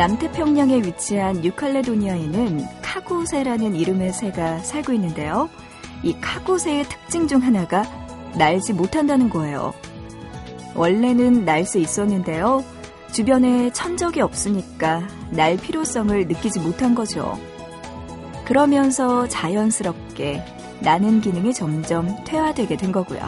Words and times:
남태평양에 0.00 0.78
위치한 0.78 1.42
뉴칼레도니아에는 1.42 2.64
카고새라는 2.80 3.76
이름의 3.76 4.14
새가 4.14 4.60
살고 4.60 4.94
있는데요. 4.94 5.50
이 6.02 6.18
카고새의 6.18 6.84
특징 6.84 7.28
중 7.28 7.42
하나가 7.42 7.82
날지 8.34 8.72
못한다는 8.72 9.28
거예요. 9.28 9.74
원래는 10.74 11.44
날 11.44 11.66
수 11.66 11.78
있었는데요. 11.78 12.64
주변에 13.12 13.70
천적이 13.74 14.22
없으니까 14.22 15.06
날 15.32 15.58
필요성을 15.58 16.28
느끼지 16.28 16.60
못한 16.60 16.94
거죠. 16.94 17.38
그러면서 18.46 19.28
자연스럽게 19.28 20.42
나는 20.80 21.20
기능이 21.20 21.52
점점 21.52 22.08
퇴화되게 22.24 22.78
된 22.78 22.90
거고요. 22.90 23.20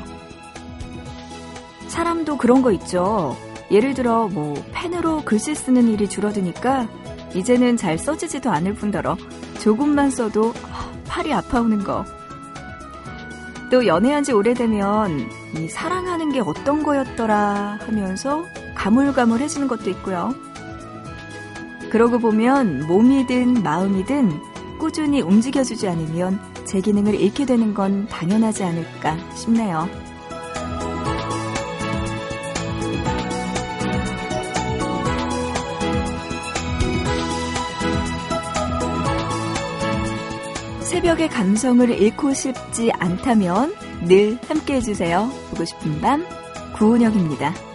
사람도 1.88 2.38
그런 2.38 2.62
거 2.62 2.72
있죠. 2.72 3.36
예를 3.72 3.94
들어 3.94 4.28
뭐 4.28 4.54
펜으로 4.72 5.24
글씨 5.24 5.54
쓰는 5.54 5.88
일이 5.88 6.08
줄어드니까 6.08 6.88
이제는 7.34 7.78
잘 7.78 7.98
써지지도 7.98 8.50
않을 8.50 8.74
뿐더러 8.74 9.16
조금만 9.60 10.10
써도 10.10 10.52
팔이 11.08 11.32
아파오는 11.32 11.82
거. 11.82 12.04
또 13.70 13.86
연애한 13.86 14.22
지 14.22 14.32
오래되면 14.32 15.30
이 15.56 15.68
사랑하는 15.68 16.30
게 16.30 16.40
어떤 16.40 16.82
거였더라 16.82 17.78
하면서 17.80 18.44
가물가물해지는 18.74 19.66
것도 19.66 19.88
있고요. 19.90 20.34
그러고 21.90 22.18
보면 22.18 22.86
몸이든 22.86 23.62
마음이든 23.62 24.78
꾸준히 24.78 25.22
움직여주지 25.22 25.88
않으면 25.88 26.38
제 26.66 26.80
기능을 26.80 27.14
잃게 27.14 27.46
되는 27.46 27.72
건 27.72 28.06
당연하지 28.08 28.64
않을까 28.64 29.16
싶네요. 29.34 29.88
새벽의 41.02 41.30
감성을 41.30 41.90
잃고 41.90 42.32
싶지 42.32 42.92
않다면 42.92 43.74
늘 44.06 44.38
함께 44.46 44.74
해주세요. 44.74 45.28
보고 45.50 45.64
싶은 45.64 46.00
밤, 46.00 46.24
구은영입니다. 46.76 47.71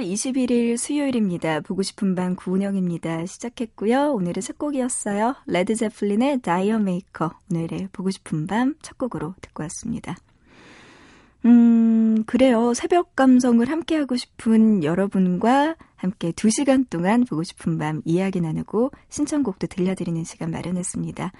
(8월 0.00 0.12
21일) 0.12 0.78
수요일입니다. 0.78 1.60
보고 1.60 1.82
싶은 1.82 2.14
밤 2.14 2.34
구은영입니다. 2.34 3.26
시작했고요. 3.26 4.12
오늘의 4.14 4.42
첫 4.42 4.56
곡이었어요. 4.56 5.36
레드 5.46 5.74
제플린의 5.74 6.40
D'yer 6.40 6.78
Mak'er. 6.78 7.32
오늘의 7.50 7.88
보고 7.92 8.10
싶은 8.10 8.46
밤 8.46 8.76
첫 8.80 8.96
곡으로 8.96 9.34
듣고 9.42 9.62
왔습니다. 9.64 10.16
음, 11.44 12.24
그래요. 12.24 12.72
새벽 12.72 13.14
감성을 13.14 13.68
함께하고 13.68 14.16
싶은 14.16 14.84
여러분과 14.84 15.76
함께 15.96 16.32
2시간 16.32 16.88
동안 16.88 17.24
보고 17.24 17.42
싶은 17.42 17.76
밤 17.76 18.00
이야기 18.06 18.40
나누고 18.40 18.92
신청곡도 19.10 19.66
들려드리는 19.66 20.24
시간 20.24 20.50
마련했습니다. 20.50 21.30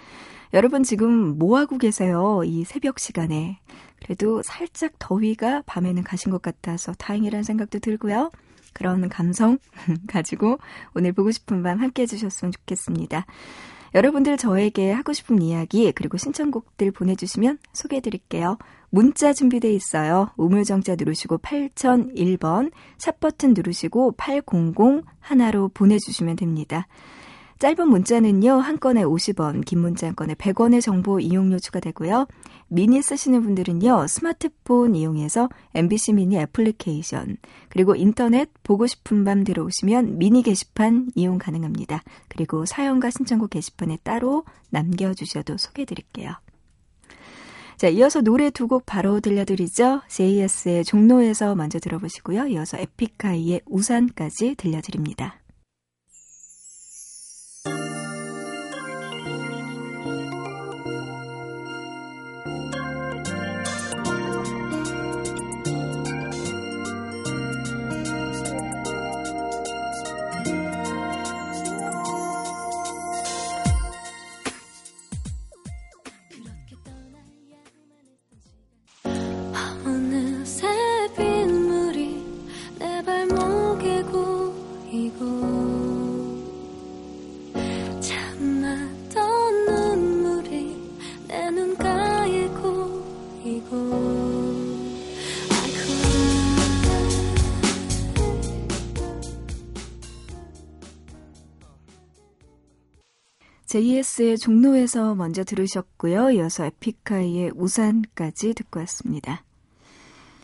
여러분 0.53 0.83
지금 0.83 1.39
뭐하고 1.39 1.79
계세요? 1.79 2.43
이 2.45 2.65
새벽 2.65 2.99
시간에. 2.99 3.59
그래도 4.03 4.43
살짝 4.43 4.93
더위가 4.99 5.63
밤에는 5.65 6.03
가신 6.03 6.31
것 6.31 6.43
같아서 6.43 6.93
다행이라는 6.93 7.43
생각도 7.43 7.79
들고요. 7.79 8.31
그런 8.73 9.09
감성 9.09 9.59
가지고 10.09 10.59
오늘 10.95 11.13
보고 11.13 11.31
싶은 11.31 11.63
밤 11.63 11.79
함께 11.81 12.03
해주셨으면 12.03 12.53
좋겠습니다. 12.53 13.27
여러분들 13.95 14.37
저에게 14.37 14.93
하고 14.93 15.13
싶은 15.13 15.43
이야기 15.43 15.91
그리고 15.93 16.17
신청곡들 16.17 16.93
보내주시면 16.93 17.59
소개해드릴게요. 17.73 18.57
문자 18.91 19.33
준비돼 19.33 19.73
있어요. 19.73 20.31
우물정자 20.37 20.97
누르시고 20.97 21.39
8001번 21.39 22.71
샵버튼 22.99 23.55
누르시고 23.55 24.13
800 24.13 24.47
하나로 25.21 25.69
보내주시면 25.75 26.37
됩니다. 26.37 26.87
짧은 27.61 27.89
문자는요, 27.89 28.55
한 28.55 28.81
건에 28.81 29.03
50원, 29.03 29.65
긴 29.67 29.81
문자 29.81 30.07
한 30.07 30.17
건에 30.17 30.35
100원의 30.35 30.81
정보 30.81 31.21
이용료 31.21 31.59
추가되고요. 31.59 32.27
미니 32.73 33.03
쓰시는 33.03 33.43
분들은요, 33.43 34.07
스마트폰 34.07 34.95
이용해서 34.95 35.49
MBC 35.75 36.13
미니 36.13 36.39
애플리케이션, 36.39 37.37
그리고 37.69 37.97
인터넷 37.97 38.49
보고 38.63 38.87
싶은 38.87 39.25
밤 39.25 39.43
들어오시면 39.43 40.19
미니 40.19 40.43
게시판 40.43 41.11
이용 41.17 41.39
가능합니다. 41.39 42.03
그리고 42.29 42.65
사연과 42.65 43.11
신청곡 43.11 43.51
게시판에 43.51 43.99
따로 44.05 44.45
남겨주셔도 44.71 45.57
소개해드릴게요. 45.57 46.33
자, 47.77 47.89
이어서 47.89 48.21
노래 48.21 48.51
두 48.51 48.69
곡 48.69 48.87
바로 48.87 49.19
들려드리죠. 49.21 50.03
JS의 50.07 50.85
종로에서 50.85 51.57
먼저 51.57 51.81
들어보시고요. 51.81 52.47
이어서 52.49 52.79
에픽하이의 52.79 53.63
우산까지 53.67 54.55
들려드립니다. 54.55 55.40
JS의 103.71 104.37
종로에서 104.39 105.15
먼저 105.15 105.45
들으셨고요. 105.45 106.33
이어서 106.33 106.65
에픽하이의 106.65 107.53
우산까지 107.55 108.55
듣고 108.55 108.81
왔습니다. 108.81 109.45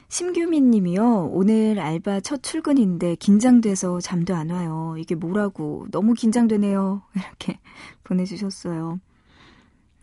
심규민 0.09 0.71
님이요. 0.71 1.31
오늘 1.33 1.79
알바 1.81 2.21
첫 2.21 2.43
출근인데 2.43 3.17
긴장돼서 3.17 4.01
잠도 4.01 4.35
안 4.35 4.51
와요. 4.51 4.95
이게 4.99 5.15
뭐라고. 5.15 5.87
너무 5.91 6.15
긴장되네요. 6.15 7.03
이렇게 7.17 7.59
보내주셨어요. 8.05 9.01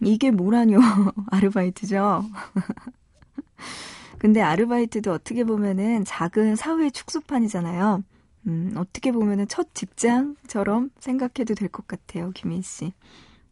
이게 0.02 0.32
뭐라뇨. 0.32 0.80
아르바이트죠. 1.32 2.26
근데 4.20 4.42
아르바이트도 4.42 5.12
어떻게 5.12 5.44
보면은 5.44 6.04
작은 6.06 6.56
사회 6.56 6.90
축소판이잖아요. 6.90 8.04
음, 8.48 8.74
어떻게 8.78 9.12
보면은 9.12 9.48
첫 9.48 9.74
직장처럼 9.74 10.92
생각해도 11.00 11.56
될 11.56 11.70
것 11.70 11.88
같아요, 11.88 12.32
김인 12.32 12.62
씨. 12.62 12.94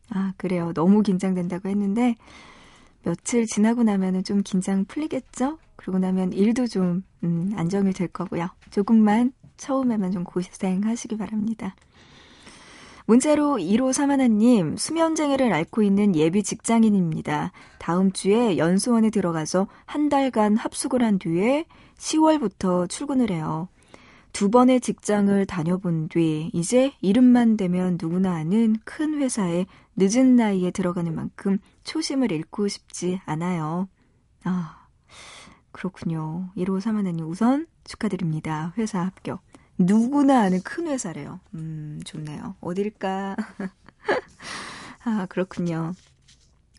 아, 0.09 0.33
그래요. 0.37 0.73
너무 0.73 1.01
긴장된다고 1.01 1.69
했는데, 1.69 2.15
며칠 3.03 3.45
지나고 3.45 3.83
나면은 3.83 4.23
좀 4.23 4.41
긴장 4.43 4.85
풀리겠죠? 4.85 5.57
그러고 5.75 5.99
나면 5.99 6.33
일도 6.33 6.67
좀, 6.67 7.03
음, 7.23 7.51
안정이 7.55 7.93
될 7.93 8.07
거고요. 8.07 8.49
조금만, 8.69 9.33
처음에만 9.57 10.11
좀 10.11 10.23
고생하시기 10.23 11.17
바랍니다. 11.17 11.75
문자로 13.05 13.57
1호 13.57 13.91
사만아님, 13.91 14.77
수면장애를 14.77 15.51
앓고 15.51 15.81
있는 15.81 16.15
예비 16.15 16.43
직장인입니다. 16.43 17.51
다음 17.79 18.11
주에 18.11 18.57
연수원에 18.57 19.09
들어가서 19.09 19.67
한 19.85 20.07
달간 20.07 20.55
합숙을 20.55 21.03
한 21.03 21.17
뒤에 21.19 21.65
10월부터 21.97 22.87
출근을 22.87 23.31
해요. 23.31 23.67
두 24.33 24.49
번의 24.49 24.81
직장을 24.81 25.45
다녀본 25.45 26.09
뒤 26.09 26.49
이제 26.53 26.93
이름만 27.01 27.57
되면 27.57 27.97
누구나 28.01 28.35
아는 28.35 28.77
큰 28.85 29.21
회사에 29.21 29.65
늦은 29.95 30.35
나이에 30.35 30.71
들어가는 30.71 31.13
만큼 31.13 31.57
초심을 31.83 32.31
잃고 32.31 32.67
싶지 32.67 33.21
않아요. 33.25 33.87
아, 34.43 34.87
그렇군요. 35.71 36.49
1531님 36.57 37.27
우선 37.27 37.67
축하드립니다. 37.83 38.73
회사 38.77 39.01
합격. 39.01 39.41
누구나 39.77 40.41
아는 40.41 40.61
큰 40.63 40.87
회사래요. 40.87 41.39
음, 41.55 41.99
좋네요. 42.05 42.55
어딜까? 42.61 43.35
아, 45.03 45.25
그렇군요. 45.29 45.93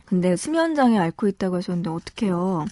근데 0.05 0.37
수면장애 0.37 0.99
앓고 0.99 1.27
있다고 1.29 1.57
하셨는데 1.57 1.91
어떡해요. 1.91 2.67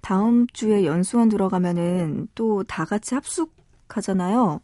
다음 0.00 0.46
주에 0.52 0.84
연수원 0.84 1.28
들어가면은 1.28 2.28
또 2.34 2.62
다 2.64 2.84
같이 2.84 3.14
합숙 3.14 3.55
하잖아요. 3.88 4.60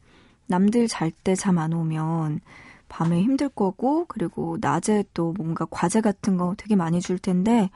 남들 0.47 0.89
잘 0.89 1.11
때 1.25 1.35
잠 1.35 1.59
안 1.59 1.73
오면 1.73 2.41
밤에 2.89 3.23
힘들 3.23 3.49
거고, 3.49 4.05
그리고 4.07 4.59
낮에 4.61 5.05
또 5.15 5.33
뭔가 5.33 5.67
과제 5.71 6.01
같은 6.01 6.37
거 6.37 6.55
되게 6.59 6.77
많이 6.77 7.01
줄 7.01 7.19
텐데, 7.19 7.71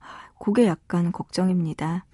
아, 0.00 0.04
그게 0.38 0.66
약간 0.66 1.10
걱정입니다. 1.12 2.04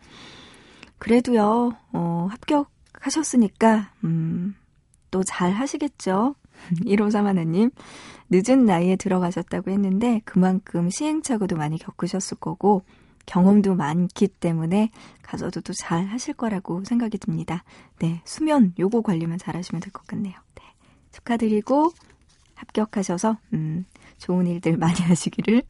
그래도요, 0.98 1.76
어, 1.92 2.28
합격하셨으니까, 2.31 3.90
음, 4.04 4.54
또 5.10 5.22
잘 5.25 5.52
하시겠죠? 5.52 6.34
1호삼 6.87 7.25
하나님, 7.25 7.70
늦은 8.30 8.64
나이에 8.66 8.96
들어가셨다고 8.96 9.70
했는데, 9.70 10.20
그만큼 10.25 10.90
시행착오도 10.90 11.56
많이 11.56 11.78
겪으셨을 11.78 12.38
거고, 12.38 12.82
경험도 13.26 13.75
많기 13.75 14.29
때문에 14.29 14.91
가서도 15.23 15.61
또 15.62 15.73
잘 15.73 16.06
하실 16.06 16.35
거라고 16.35 16.85
생각이 16.85 17.19
듭니다. 17.19 17.65
네, 17.99 18.21
수면 18.25 18.75
요거 18.79 19.03
관리만 19.03 19.38
잘 19.38 19.56
하시면 19.56 19.81
될 19.81 19.93
것 19.93 20.06
같네요. 20.06 20.35
네, 20.55 20.62
축하드리고, 21.12 21.93
합격하셔서, 22.55 23.38
음, 23.55 23.87
좋은 24.19 24.47
일들 24.47 24.76
많이 24.76 24.94
하시기를 25.03 25.62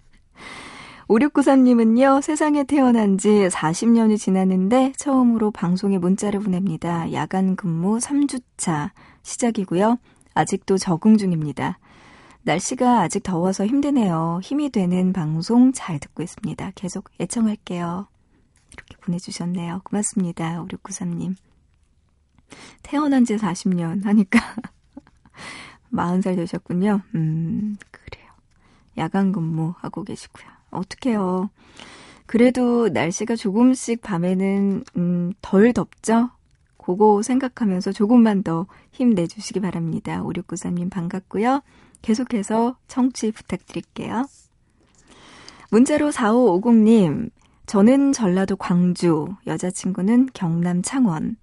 5693님은요, 1.09 2.23
세상에 2.23 2.65
태어난 2.65 3.19
지 3.19 3.29
40년이 3.29 4.19
지났는데 4.19 4.93
처음으로 4.97 5.51
방송에 5.51 5.99
문자를 5.99 6.41
보냅니다. 6.41 7.12
야간 7.12 7.56
근무 7.56 7.99
3주차 7.99 8.91
시작이고요. 9.23 9.99
아직도 10.35 10.79
적응 10.79 11.17
중입니다. 11.19 11.79
날씨가 12.44 13.00
아직 13.00 13.23
더워서 13.23 13.67
힘드네요. 13.67 14.41
힘이 14.43 14.69
되는 14.70 15.14
방송 15.14 15.73
잘 15.73 15.99
듣고 15.99 16.23
있습니다. 16.23 16.73
계속 16.75 17.08
애청할게요. 17.19 18.06
이렇게 18.73 18.96
보내주셨네요. 19.00 19.81
고맙습니다. 19.85 20.62
5693님. 20.64 21.37
태어난 22.82 23.25
지 23.25 23.37
40년 23.37 24.05
하니까 24.05 24.41
40살 25.91 26.37
되셨군요. 26.37 27.00
음, 27.14 27.79
그래요. 27.91 28.26
야간 28.99 29.32
근무하고 29.32 30.05
계시고요. 30.05 30.46
어떡해요. 30.70 31.49
그래도 32.26 32.88
날씨가 32.91 33.37
조금씩 33.37 34.02
밤에는 34.02 34.85
음, 34.99 35.32
덜 35.41 35.73
덥죠? 35.73 36.31
그거 36.76 37.23
생각하면서 37.23 37.93
조금만 37.93 38.43
더 38.43 38.67
힘내주시기 38.91 39.61
바랍니다. 39.61 40.23
5693님 40.23 40.91
반갑고요. 40.91 41.62
계속해서 42.05 42.77
청취 42.87 43.33
부탁드릴게요. 43.33 44.27
문자로 45.71 46.11
4550님, 46.11 47.31
저는 47.65 48.12
전라도 48.12 48.56
광주, 48.56 49.29
여자친구는 49.47 50.29
경남 50.35 50.83
창원. 50.83 51.37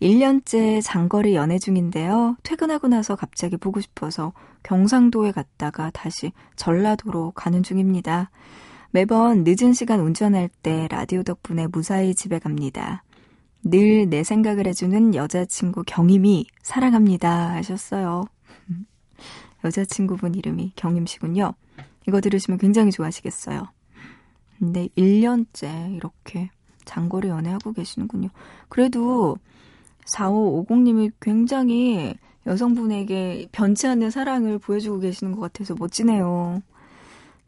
1년째 0.00 0.80
장거리 0.84 1.34
연애 1.34 1.58
중인데요. 1.58 2.36
퇴근하고 2.44 2.86
나서 2.86 3.16
갑자기 3.16 3.56
보고 3.56 3.80
싶어서 3.80 4.32
경상도에 4.62 5.32
갔다가 5.32 5.90
다시 5.90 6.30
전라도로 6.54 7.32
가는 7.32 7.64
중입니다. 7.64 8.30
매번 8.92 9.42
늦은 9.44 9.72
시간 9.72 9.98
운전할 9.98 10.48
때 10.62 10.86
라디오 10.88 11.24
덕분에 11.24 11.66
무사히 11.66 12.14
집에 12.14 12.38
갑니다. 12.38 13.02
늘 13.64 14.06
내 14.08 14.22
생각을 14.22 14.68
해주는 14.68 15.16
여자친구 15.16 15.82
경임이 15.84 16.46
사랑합니다 16.62 17.54
하셨어요. 17.56 18.26
여자친구분 19.64 20.34
이름이 20.34 20.72
경임 20.76 21.06
씨군요. 21.06 21.54
이거 22.06 22.20
들으시면 22.20 22.58
굉장히 22.58 22.90
좋아하시겠어요. 22.90 23.68
근데 24.58 24.88
1년째 24.96 25.94
이렇게 25.94 26.50
장거리 26.84 27.28
연애하고 27.28 27.72
계시는군요. 27.72 28.30
그래도 28.68 29.36
4550님이 30.06 31.12
굉장히 31.20 32.14
여성분에게 32.46 33.48
변치 33.52 33.86
않는 33.86 34.10
사랑을 34.10 34.58
보여주고 34.58 35.00
계시는 35.00 35.34
것 35.34 35.40
같아서 35.40 35.74
멋지네요. 35.78 36.62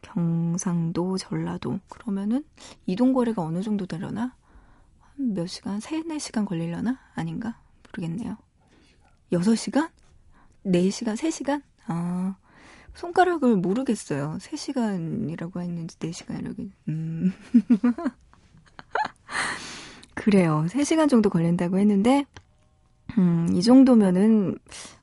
경상도, 0.03 1.17
전라도. 1.17 1.79
그러면은 1.89 2.45
이동거리가 2.87 3.43
어느 3.43 3.63
정도 3.63 3.87
되려나? 3.87 4.35
몇 5.17 5.47
시간? 5.47 5.81
3, 5.81 6.09
4시간 6.09 6.47
걸리려나? 6.47 6.99
아닌가? 7.15 7.59
모르겠네요. 7.87 8.37
6시간? 9.33 9.91
4시간? 10.65 11.17
3시간? 11.17 11.63
아, 11.87 12.37
손가락을 12.95 13.57
모르겠어요. 13.57 14.39
3시간이라고 14.41 15.61
했는지 15.61 15.99
4시간이라고. 15.99 16.71
음. 16.89 17.33
그래요. 20.15 20.67
3시간 20.69 21.09
정도 21.09 21.31
걸린다고 21.31 21.79
했는데, 21.79 22.27
음, 23.19 23.49
이 23.55 23.63
정도면은 23.63 24.59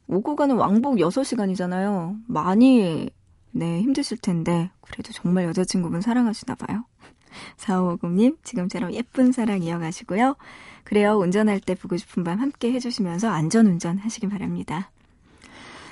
오고 0.08 0.36
가는 0.36 0.56
왕복 0.56 0.98
6시간이잖아요. 0.98 2.18
많이 2.28 3.10
네, 3.52 3.82
힘드실 3.82 4.18
텐데 4.18 4.70
그래도 4.82 5.12
정말 5.14 5.46
여자친구분 5.46 6.02
사랑하시나 6.02 6.56
봐요. 6.56 6.86
4550님, 7.58 8.38
지금처럼 8.44 8.94
예쁜 8.94 9.32
사랑 9.32 9.64
이어가시고요. 9.64 10.36
그래요, 10.84 11.18
운전할 11.18 11.60
때 11.60 11.76
보고 11.76 11.98
싶은 11.98 12.24
밤 12.24 12.40
함께 12.40 12.72
해주시면서 12.72 13.30
안전운전 13.30 13.98
하시기 13.98 14.28
바랍니다. 14.30 14.92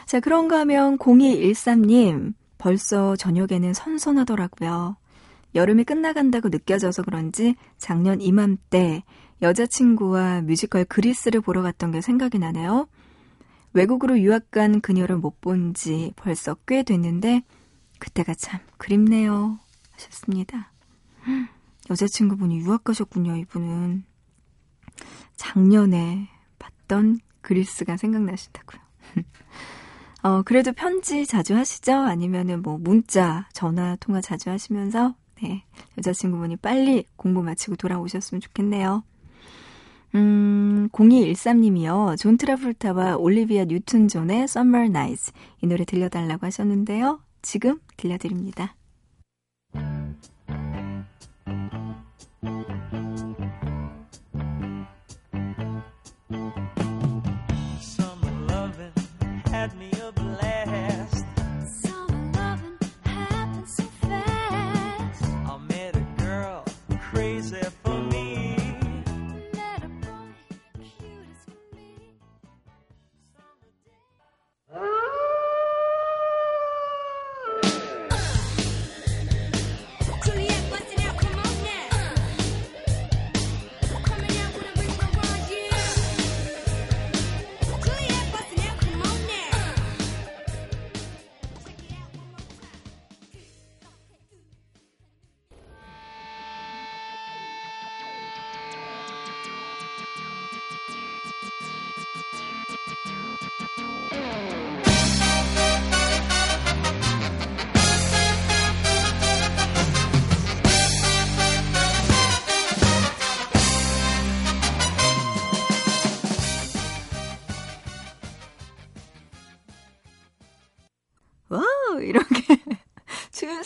자, 0.05 0.19
그런가 0.19 0.59
하면 0.59 0.97
0213님, 0.97 2.33
벌써 2.57 3.15
저녁에는 3.15 3.73
선선하더라고요. 3.73 4.97
여름이 5.55 5.83
끝나간다고 5.85 6.49
느껴져서 6.49 7.03
그런지 7.03 7.55
작년 7.77 8.21
이맘때 8.21 9.03
여자친구와 9.41 10.41
뮤지컬 10.41 10.85
그리스를 10.85 11.41
보러 11.41 11.61
갔던 11.61 11.91
게 11.91 12.01
생각이 12.01 12.39
나네요. 12.39 12.87
외국으로 13.73 14.19
유학 14.19 14.51
간 14.51 14.79
그녀를 14.81 15.17
못 15.17 15.41
본 15.41 15.73
지 15.73 16.13
벌써 16.15 16.55
꽤 16.67 16.83
됐는데 16.83 17.43
그때가 17.99 18.33
참 18.35 18.59
그립네요. 18.77 19.59
하셨습니다. 19.91 20.71
여자친구분이 21.89 22.59
유학 22.59 22.83
가셨군요, 22.83 23.35
이분은. 23.37 24.03
작년에 25.35 26.27
봤던 26.59 27.19
Grease가 27.41 27.97
생각나신다고요. 27.97 28.81
어, 30.25 30.41
그래도 30.41 30.73
편지 30.73 31.27
자주 31.27 31.55
하시죠? 31.55 31.93
아니면은 31.93 32.63
뭐 32.63 32.79
문자, 32.79 33.47
전화, 33.53 33.95
통화 33.99 34.21
자주 34.21 34.49
하시면서 34.49 35.13
네, 35.39 35.63
여자친구분이 35.99 36.55
빨리 36.55 37.05
공부 37.15 37.43
마치고 37.43 37.75
돌아오셨으면 37.75 38.41
좋겠네요. 38.41 39.03
음, 40.15 40.89
0213님이요. 40.91 42.17
존 42.17 42.37
트라볼타와 42.37 43.17
올리비아 43.17 43.65
뉴튼 43.65 44.07
존의 44.07 44.45
Summer 44.45 44.87
Nights 44.87 45.31
이 45.61 45.67
노래 45.67 45.85
들려달라고 45.85 46.43
하셨는데요. 46.47 47.19
지금 47.43 47.79
들려드립니다. 47.95 48.73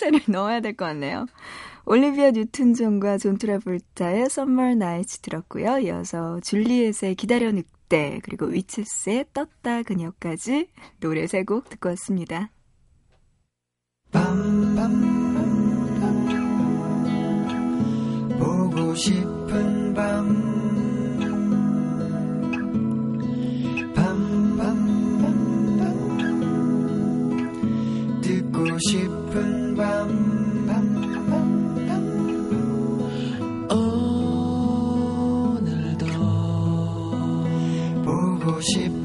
추임새를 0.10 0.22
넣어야 0.30 0.60
될 0.62 0.74
것 0.76 0.86
같네요. 0.86 1.26
올리비아 1.86 2.32
뉴튼 2.32 2.74
존과 2.74 3.18
존 3.18 3.38
트라볼타의 3.38 4.24
Summer 4.24 4.72
Nights 4.72 5.20
들었고요. 5.20 5.80
이어서 5.80 6.40
줄리엣의 6.42 7.16
기다려 7.16 7.52
늑대 7.52 8.20
그리고 8.24 8.46
위치스의 8.46 9.26
떴다 9.34 9.84
그녀까지 9.84 10.70
노래 11.00 11.26
세 11.28 11.44
곡 11.44 11.70
듣고 11.70 11.90
왔습니다. 11.90 12.52
보고 18.40 18.96
싶은 18.96 19.94
밤 19.94 20.50
듣고 28.22 28.78
싶은. 28.80 29.69
오늘도 35.60 36.06
보고 38.04 38.60
싶 38.60 38.99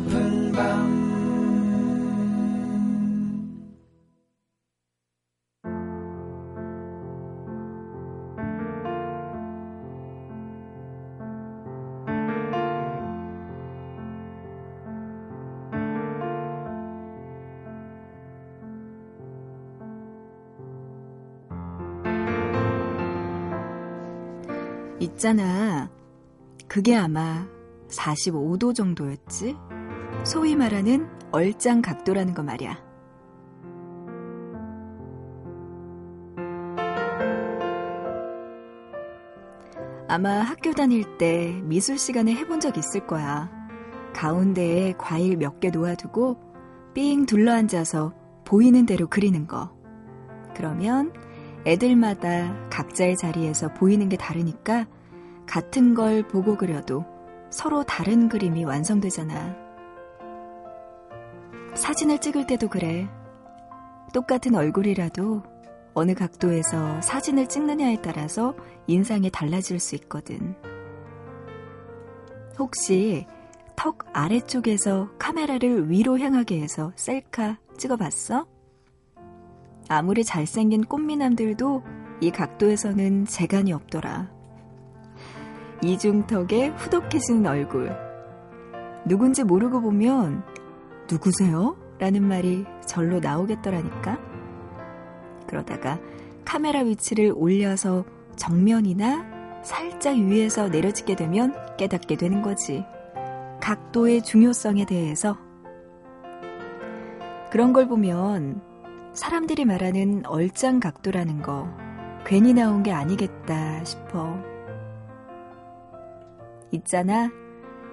있잖아. 25.15 25.91
그게 26.69 26.97
아마 26.97 27.47
45도 27.89 28.75
정도였지? 28.75 29.57
소위 30.25 30.57
말하는 30.57 31.09
얼짱 31.31 31.83
각도라는 31.83 32.35
거 32.35 32.43
말이야. 32.43 32.83
아마 40.07 40.41
학교 40.41 40.73
다닐 40.73 41.17
때 41.19 41.61
미술 41.65 41.99
시간에 41.99 42.35
해본 42.35 42.61
적 42.61 42.77
있을 42.77 43.07
거야. 43.07 43.51
가운데에 44.13 44.95
과일 44.99 45.37
몇 45.37 45.61
개 45.61 45.71
놓아두고 45.71 46.37
삥 46.95 47.27
둘러앉아서 47.27 48.13
보이는 48.45 48.87
대로 48.87 49.09
그리는 49.09 49.47
거. 49.47 49.75
그러면 50.55 51.13
애들마다 51.67 52.55
각자의 52.71 53.17
자리에서 53.17 53.73
보이는 53.75 54.09
게 54.09 54.17
다르니까 54.17 54.87
같은 55.47 55.95
걸 55.95 56.27
보고 56.27 56.57
그려도 56.57 57.05
서로 57.51 57.85
다른 57.85 58.29
그림이 58.29 58.65
완성되잖아. 58.65 59.57
사진을 61.75 62.19
찍을 62.21 62.47
때도 62.47 62.69
그래. 62.69 63.09
똑같은 64.13 64.55
얼굴이라도 64.55 65.43
어느 65.95 66.15
각도에서 66.15 67.01
사진을 67.01 67.49
찍느냐에 67.49 68.03
따라서 68.03 68.55
인상이 68.87 69.31
달라질 69.31 69.79
수 69.79 69.95
있거든. 69.97 70.57
혹시 72.59 73.27
턱 73.77 73.99
아래쪽에서 74.13 75.11
카메라를 75.19 75.91
위로 75.91 76.19
향하게 76.19 76.61
해서 76.61 76.93
셀카 76.97 77.59
찍어봤어? 77.77 78.47
아무리 79.89 80.25
잘생긴 80.25 80.85
꽃미남들도 80.85 81.83
이 82.21 82.31
각도에서는 82.31 83.27
재간이 83.27 83.73
없더라. 83.73 84.34
이중턱에 85.83 86.69
후덕해진 86.69 87.47
얼굴. 87.47 87.95
누군지 89.07 89.45
모르고 89.45 89.81
보면 89.81 90.43
누구세요? 91.11 91.77
라는 91.99 92.23
말이 92.23 92.65
절로 92.87 93.21
나오겠더라니까. 93.21 94.19
그러다가 95.47 95.99
카메라 96.45 96.81
위치를 96.81 97.33
올려서 97.35 98.05
정면이나 98.37 99.25
살짝 99.63 100.17
위에서 100.17 100.69
내려찍게 100.69 101.17
되면 101.17 101.55
깨닫게 101.77 102.17
되는 102.17 102.43
거지. 102.43 102.85
각도의 103.61 104.23
중요성에 104.23 104.85
대해서. 104.85 105.39
그런 107.51 107.73
걸 107.73 107.87
보면 107.87 108.61
사람들이 109.15 109.65
말하는 109.65 110.27
얼짱 110.27 110.81
각도라는 110.81 111.41
거 111.41 111.69
괜히 112.27 112.53
나온 112.53 112.83
게 112.83 112.91
아니겠다 112.91 113.85
싶어. 113.85 114.54
있잖아. 116.75 117.31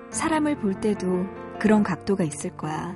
사람을 0.10 0.58
볼 0.60 0.74
때도 0.80 1.26
그런 1.60 1.84
각도가 1.84 2.24
있을 2.24 2.56
거야. 2.58 2.96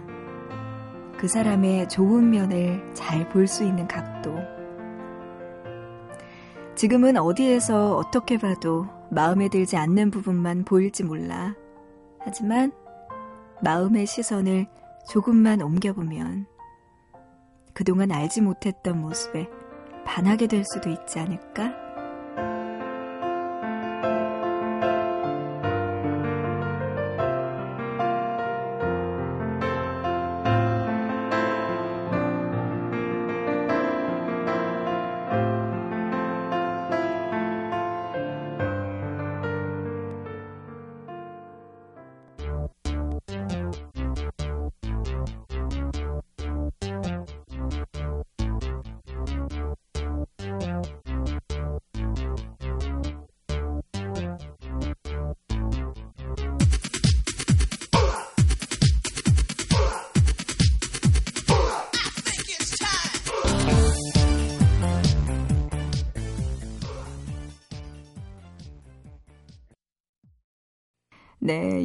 그 1.18 1.28
사람의 1.28 1.88
좋은 1.90 2.30
면을 2.30 2.94
잘 2.94 3.30
볼 3.30 3.48
수 3.48 3.64
있는 3.64 3.88
각도. 3.88 4.36
지금은 6.76 7.16
어디에서 7.18 7.96
어떻게 7.96 8.38
봐도 8.38 8.88
마음에 9.10 9.48
들지 9.48 9.78
않는 9.78 10.12
부분만 10.12 10.66
보일지 10.66 11.04
몰라. 11.04 11.56
하지만 12.20 12.72
마음의 13.62 14.06
시선을 14.06 14.68
조금만 15.08 15.62
옮겨보면 15.62 16.48
그동안 17.74 18.12
알지 18.12 18.42
못했던 18.42 19.00
모습에 19.00 19.48
반하게 20.06 20.48
될 20.48 20.66
수도 20.66 20.90
있지 20.90 21.20
않을까? 21.20 21.85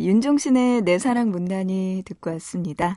윤종신의 0.05 0.83
내 0.83 0.99
사랑 0.99 1.31
문단이 1.31 2.03
듣고 2.07 2.31
왔습니다. 2.33 2.97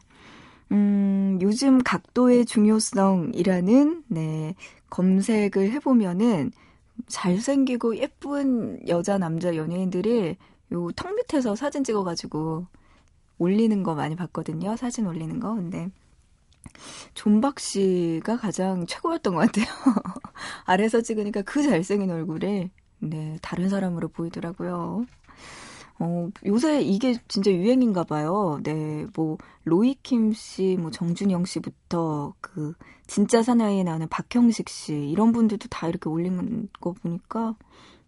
음, 0.72 1.38
요즘 1.42 1.80
각도의 1.84 2.46
중요성이라는, 2.46 4.04
네, 4.08 4.56
검색을 4.90 5.72
해보면은 5.72 6.52
잘생기고 7.08 7.98
예쁜 7.98 8.80
여자, 8.88 9.18
남자 9.18 9.56
연예인들이 9.56 10.38
요 10.72 10.92
턱 10.96 11.14
밑에서 11.16 11.56
사진 11.56 11.84
찍어가지고 11.84 12.66
올리는 13.38 13.84
거 13.84 13.96
많이 13.96 14.16
봤거든요. 14.16 14.76
사진 14.76 15.06
올리는 15.08 15.40
거. 15.40 15.54
근데 15.56 15.90
존박 17.14 17.60
씨가 17.60 18.38
가장 18.38 18.86
최고였던 18.86 19.36
것 19.36 19.42
같아요. 19.42 19.66
아래서 20.66 21.02
찍으니까 21.02 21.42
그 21.44 21.62
잘생긴 21.64 22.12
얼굴에 22.12 22.72
네, 23.00 23.38
다른 23.42 23.70
사람으로 23.70 24.08
보이더라고요. 24.10 25.06
어, 26.00 26.30
요새 26.46 26.82
이게 26.82 27.16
진짜 27.28 27.52
유행인가 27.52 28.04
봐요. 28.04 28.60
네, 28.64 29.06
뭐, 29.16 29.38
로이킴 29.66 30.34
씨, 30.34 30.78
뭐, 30.80 30.92
정준영 30.92 31.46
씨부터 31.46 32.34
그, 32.42 32.74
진짜 33.08 33.44
사나이에 33.44 33.84
나오는 33.84 34.08
박형식 34.10 34.70
씨, 34.70 34.94
이런 34.96 35.32
분들도 35.32 35.68
다 35.70 35.88
이렇게 35.88 36.10
올리는 36.10 36.68
거 36.82 36.94
보니까, 36.94 37.56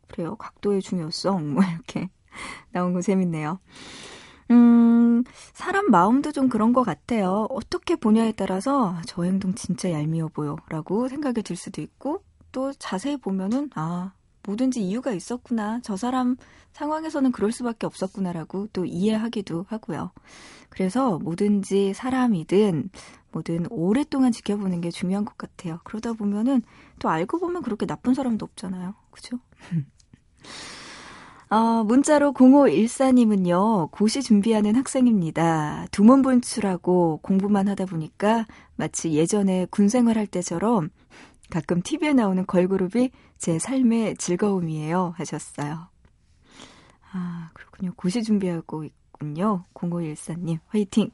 그래요. 0.08 0.36
각도의 0.36 0.82
중요성, 0.82 1.54
뭐, 1.54 1.63
이렇게 1.63 2.10
나온 2.74 2.94
거 2.94 3.01
재밌네요. 3.01 3.60
음, 4.51 5.24
사람 5.54 5.89
마음도 5.89 6.32
좀 6.32 6.50
그런 6.50 6.74
것 6.74 6.84
같아요. 6.84 7.48
어떻게 7.50 7.96
보냐에 7.96 8.32
따라서 8.34 8.96
저 9.08 9.24
행동 9.24 9.54
진짜 9.56 9.92
얄미워 9.92 10.30
보여. 10.30 10.56
라고 10.70 11.08
생각이 11.08 11.42
들 11.44 11.56
수도 11.56 11.82
있고, 11.82 12.24
또 12.51 12.74
자세히 12.74 13.18
보면은, 13.18 13.70
아, 13.75 14.13
뭐든지 14.46 14.82
이유가 14.82 15.12
있었구나. 15.12 15.80
저 15.84 15.98
사람 15.98 16.38
상황에서는 16.74 17.32
그럴 17.32 17.52
수밖에 17.52 17.86
없었구나라고 17.86 18.68
또 18.74 18.86
이해하기도 18.86 19.66
하고요. 19.68 20.12
그래서 20.70 21.20
뭐든지 21.20 21.94
사람이든 21.94 22.90
뭐든 23.32 23.68
오랫동안 23.70 24.32
지켜보는 24.32 24.82
게 24.82 24.92
중요한 24.92 25.25
것 25.25 25.38
같아요. 25.38 25.80
그러다 25.84 26.14
보면은 26.14 26.62
또 27.00 27.10
알고 27.10 27.40
보면 27.40 27.62
그렇게 27.62 27.86
나쁜 27.86 28.14
사람도 28.14 28.46
없잖아요. 28.46 28.94
그죠? 29.12 29.40
어, 31.50 31.84
문자로 31.84 32.34
0514님은요, 32.34 33.92
고시 33.92 34.24
준비하는 34.24 34.75
학생입니다. 34.75 35.86
두문분출하고 35.92 37.20
공부만 37.22 37.68
하다 37.68 37.86
보니까 37.86 38.46
마치 38.75 39.14
예전에 39.14 39.68
군 39.70 39.88
생활할 39.88 40.25
때처럼 40.28 40.90
가끔 41.50 41.82
TV에 41.82 42.14
나오는 42.14 42.46
걸그룹이 42.46 43.12
제 43.38 43.60
삶의 43.60 44.18
즐거움이에요. 44.18 45.14
하셨어요. 45.18 45.88
아, 47.12 47.50
그렇군요. 47.54 47.94
고시 47.96 48.24
준비하고 48.24 48.84
있군요. 48.84 49.64
0514님, 49.74 50.60
화이팅! 50.68 51.12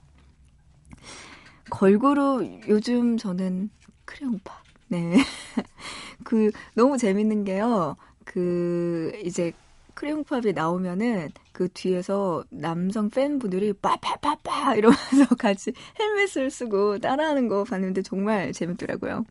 걸그룹, 1.69 2.67
요즘 2.67 3.17
저는 3.17 3.69
크레용파. 4.05 4.61
네. 4.87 5.15
그, 6.23 6.51
너무 6.75 6.97
재밌는 6.97 7.45
게요. 7.45 7.95
그, 8.25 9.11
이제, 9.23 9.53
크레용팝이 9.93 10.53
나오면은 10.53 11.29
그 11.51 11.67
뒤에서 11.73 12.43
남성 12.49 13.09
팬분들이 13.09 13.73
빠빠빠빠 13.73 14.50
이러면서 14.75 15.25
같이 15.37 15.73
헬멧을 15.99 16.49
쓰고 16.51 16.99
따라하는 16.99 17.47
거 17.47 17.63
봤는데 17.63 18.01
정말 18.01 18.51
재밌더라고요. 18.53 19.25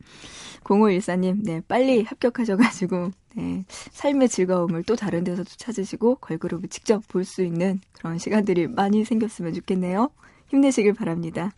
0514님, 0.63 1.43
네, 1.43 1.61
빨리 1.67 2.03
합격하셔가지고, 2.03 3.11
네, 3.35 3.65
삶의 3.91 4.29
즐거움을 4.29 4.83
또 4.83 4.95
다른 4.95 5.23
데서도 5.23 5.49
찾으시고, 5.57 6.15
걸그룹을 6.15 6.69
직접 6.69 7.07
볼 7.07 7.25
수 7.25 7.43
있는 7.43 7.79
그런 7.93 8.17
시간들이 8.17 8.67
많이 8.67 9.03
생겼으면 9.03 9.53
좋겠네요. 9.53 10.09
힘내시길 10.49 10.93
바랍니다. 10.93 11.51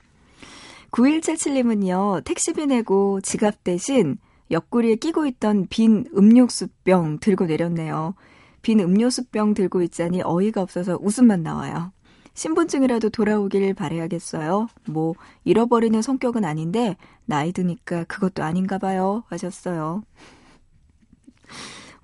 9177님은요, 0.91 2.23
택시비 2.23 2.67
내고 2.67 3.19
지갑 3.21 3.63
대신 3.63 4.17
옆구리에 4.51 4.95
끼고 4.95 5.25
있던 5.25 5.67
빈 5.69 6.05
음료수병 6.15 7.19
들고 7.19 7.45
내렸네요. 7.45 8.13
빈 8.61 8.79
음료수병 8.79 9.55
들고 9.55 9.81
있자니 9.81 10.21
어이가 10.23 10.61
없어서 10.61 10.97
웃음만 11.01 11.41
나와요. 11.43 11.91
신분증이라도 12.33 13.09
돌아오길 13.09 13.73
바래야겠어요. 13.73 14.67
뭐 14.87 15.13
잃어버리는 15.43 16.01
성격은 16.01 16.45
아닌데 16.45 16.97
나이 17.25 17.51
드니까 17.51 18.03
그것도 18.05 18.43
아닌가 18.43 18.77
봐요. 18.77 19.23
하셨어요. 19.27 20.03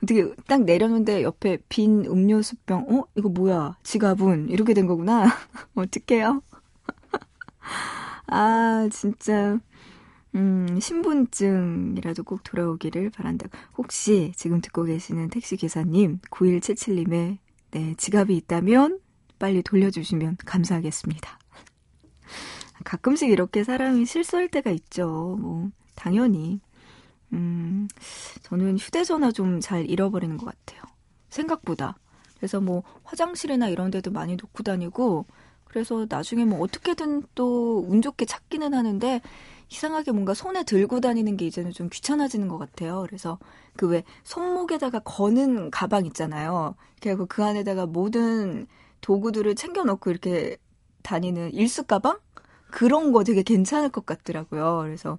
어떻게 0.03 0.33
딱 0.47 0.63
내렸는데 0.63 1.23
옆에 1.23 1.57
빈 1.67 2.05
음료수병, 2.05 2.85
어? 2.89 3.03
이거 3.15 3.29
뭐야? 3.29 3.77
지갑은 3.83 4.49
이렇게 4.49 4.73
된 4.73 4.87
거구나. 4.87 5.25
어떡해요? 5.75 6.41
아, 8.27 8.87
진짜. 8.91 9.59
음, 10.35 10.79
신분증이라도 10.79 12.23
꼭 12.23 12.43
돌아오기를 12.43 13.09
바란다. 13.09 13.49
혹시 13.77 14.31
지금 14.35 14.61
듣고 14.61 14.83
계시는 14.83 15.29
택시기사님, 15.29 16.19
9177님의 16.29 17.37
네, 17.71 17.95
지갑이 17.97 18.37
있다면 18.37 18.99
빨리 19.39 19.63
돌려주시면 19.63 20.37
감사하겠습니다. 20.45 21.39
가끔씩 22.83 23.29
이렇게 23.29 23.63
사람이 23.63 24.05
실수할 24.05 24.47
때가 24.49 24.71
있죠. 24.71 25.37
뭐, 25.39 25.69
당연히. 25.95 26.61
음, 27.33 27.87
저는 28.43 28.77
휴대전화 28.77 29.31
좀 29.31 29.59
잘 29.61 29.89
잃어버리는 29.89 30.35
것 30.37 30.45
같아요. 30.45 30.81
생각보다. 31.29 31.97
그래서 32.37 32.61
뭐, 32.61 32.83
화장실이나 33.03 33.67
이런 33.69 33.91
데도 33.91 34.11
많이 34.11 34.35
놓고 34.35 34.63
다니고, 34.63 35.25
그래서 35.65 36.05
나중에 36.09 36.45
뭐 36.45 36.59
어떻게든 36.61 37.23
또 37.35 37.79
운 37.81 38.01
좋게 38.01 38.25
찾기는 38.25 38.73
하는데, 38.73 39.21
이상하게 39.71 40.11
뭔가 40.13 40.33
손에 40.33 40.63
들고 40.63 40.99
다니는 40.99 41.37
게 41.37 41.45
이제는 41.45 41.71
좀 41.71 41.89
귀찮아지는 41.89 42.47
것 42.47 42.57
같아요. 42.57 43.03
그래서 43.07 43.37
그 43.77 43.87
왜 43.87 44.03
손목에다가 44.23 44.99
거는 44.99 45.69
가방 45.69 46.05
있잖아요. 46.07 46.75
그리고 47.01 47.25
그 47.27 47.43
안에다가 47.43 47.85
모든 47.85 48.65
도구들을 49.01 49.55
챙겨놓고 49.55 50.09
이렇게 50.09 50.57
다니는 51.03 51.53
일수 51.53 51.83
가방? 51.83 52.19
그런 52.71 53.11
거 53.11 53.23
되게 53.23 53.41
괜찮을 53.41 53.89
것 53.89 54.05
같더라고요. 54.05 54.81
그래서 54.83 55.17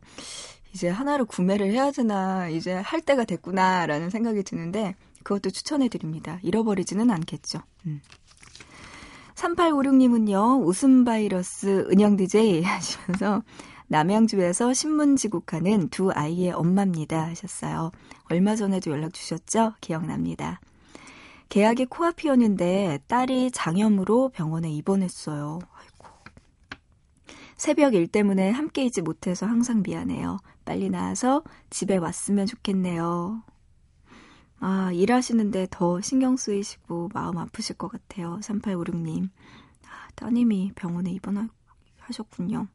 이제 0.72 0.88
하나를 0.88 1.24
구매를 1.24 1.72
해야 1.72 1.90
되나, 1.90 2.48
이제 2.48 2.74
할 2.74 3.00
때가 3.00 3.24
됐구나라는 3.24 4.10
생각이 4.10 4.42
드는데, 4.44 4.94
그것도 5.24 5.50
추천해 5.50 5.88
드립니다. 5.88 6.38
잃어버리지는 6.42 7.10
않겠죠. 7.10 7.60
음. 7.86 8.00
3856님은요, 9.34 10.64
웃음 10.64 11.04
바이러스 11.04 11.86
은영 11.90 12.16
DJ 12.16 12.62
하시면서 12.62 13.42
남양주에서 13.88 14.72
신문지국하는 14.72 15.88
두 15.88 16.12
아이의 16.12 16.52
엄마입니다 16.52 17.26
하셨어요. 17.26 17.90
얼마 18.30 18.54
전에도 18.54 18.92
연락 18.92 19.12
주셨죠? 19.12 19.74
기억납니다. 19.80 20.60
계약이 21.50 21.86
코앞이었는데 21.86 23.00
딸이 23.08 23.50
장염으로 23.50 24.28
병원에 24.28 24.70
입원했어요. 24.70 25.58
아이고. 25.74 26.06
새벽 27.56 27.94
일 27.94 28.06
때문에 28.06 28.50
함께 28.50 28.84
있지 28.84 29.02
못해서 29.02 29.46
항상 29.46 29.82
미안해요. 29.82 30.38
빨리 30.64 30.88
나와서 30.88 31.42
집에 31.68 31.96
왔으면 31.96 32.46
좋겠네요. 32.46 33.42
아, 34.60 34.92
일하시는데 34.92 35.66
더 35.72 36.00
신경 36.00 36.36
쓰이시고 36.36 37.10
마음 37.12 37.36
아프실 37.36 37.76
것 37.76 37.88
같아요. 37.88 38.38
3856님. 38.42 39.28
아, 39.86 40.08
따님이 40.14 40.70
병원에 40.76 41.10
입원하셨군요. 41.10 42.68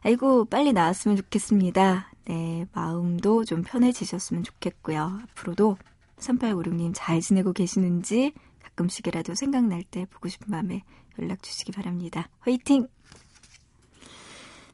아이고, 0.00 0.46
빨리 0.46 0.72
나왔으면 0.72 1.18
좋겠습니다. 1.18 2.10
네, 2.24 2.66
마음도 2.72 3.44
좀 3.44 3.62
편해지셨으면 3.62 4.42
좋겠고요. 4.42 5.20
앞으로도 5.24 5.76
3856님 6.24 6.92
잘 6.94 7.20
지내고 7.20 7.52
계시는지 7.52 8.32
가끔씩이라도 8.62 9.34
생각날 9.34 9.82
때 9.82 10.06
보고 10.06 10.28
싶은 10.28 10.50
마음에 10.50 10.82
연락 11.18 11.42
주시기 11.42 11.72
바랍니다. 11.72 12.28
화이팅! 12.40 12.88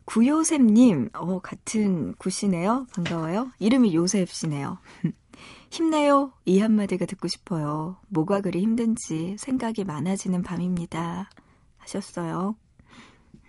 구요셉님, 0.05 1.11
어, 1.15 1.39
같은 1.41 2.15
구시네요. 2.15 2.87
반가워요. 2.95 3.53
이름이 3.61 3.95
요셉씨네요. 3.95 4.79
힘내요. 5.71 6.33
이 6.47 6.59
한마디가 6.59 7.07
듣고 7.07 7.29
싶어요. 7.29 7.97
뭐가 8.09 8.41
그리 8.41 8.61
힘든지 8.61 9.37
생각이 9.39 9.85
많아지는 9.85 10.43
밤입니다. 10.43 11.31
하셨어요. 11.79 12.57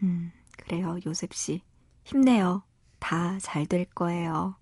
음, 0.03 0.31
그래요, 0.57 0.97
요셉씨. 1.05 1.61
힘내요. 2.03 2.63
다 2.99 3.39
잘 3.39 3.65
될 3.65 3.85
거예요. 3.85 4.55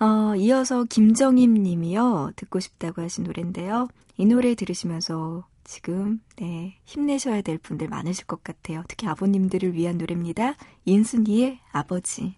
어, 0.00 0.34
이어서 0.36 0.84
김정임 0.84 1.54
님이요. 1.54 2.32
듣고 2.36 2.58
싶다고 2.58 3.02
하신 3.02 3.24
노래인데요. 3.24 3.88
이 4.16 4.24
노래 4.24 4.54
들으시면서 4.54 5.46
지금, 5.62 6.20
네, 6.36 6.78
힘내셔야 6.86 7.42
될 7.42 7.58
분들 7.58 7.88
많으실 7.88 8.26
것 8.26 8.42
같아요. 8.42 8.82
특히 8.88 9.06
아버님들을 9.06 9.74
위한 9.74 9.98
노래입니다. 9.98 10.54
인순이의 10.86 11.60
아버지. 11.70 12.34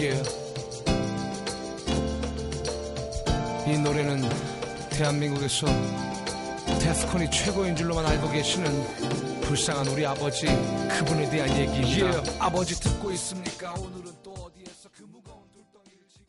이 0.00 0.04
노래는 3.82 4.22
대한민국에서 4.90 5.66
데스콘이 6.80 7.28
최고인 7.32 7.74
줄로만 7.74 8.06
알고 8.06 8.30
계시는 8.30 8.70
불쌍한 9.40 9.88
우리 9.88 10.06
아버지 10.06 10.46
그분에 10.46 11.28
대한 11.30 11.50
얘기입니다. 11.50 12.06
Yeah. 12.06 12.38
아버지 12.38 12.80
듣고 12.80 13.10
있습니까? 13.10 13.72
오늘은 13.72 14.12
또 14.22 14.30
어디에서 14.34 14.88
그 14.92 15.02
무거운 15.02 15.40
둘덩이를 15.50 16.06
지고 16.08 16.26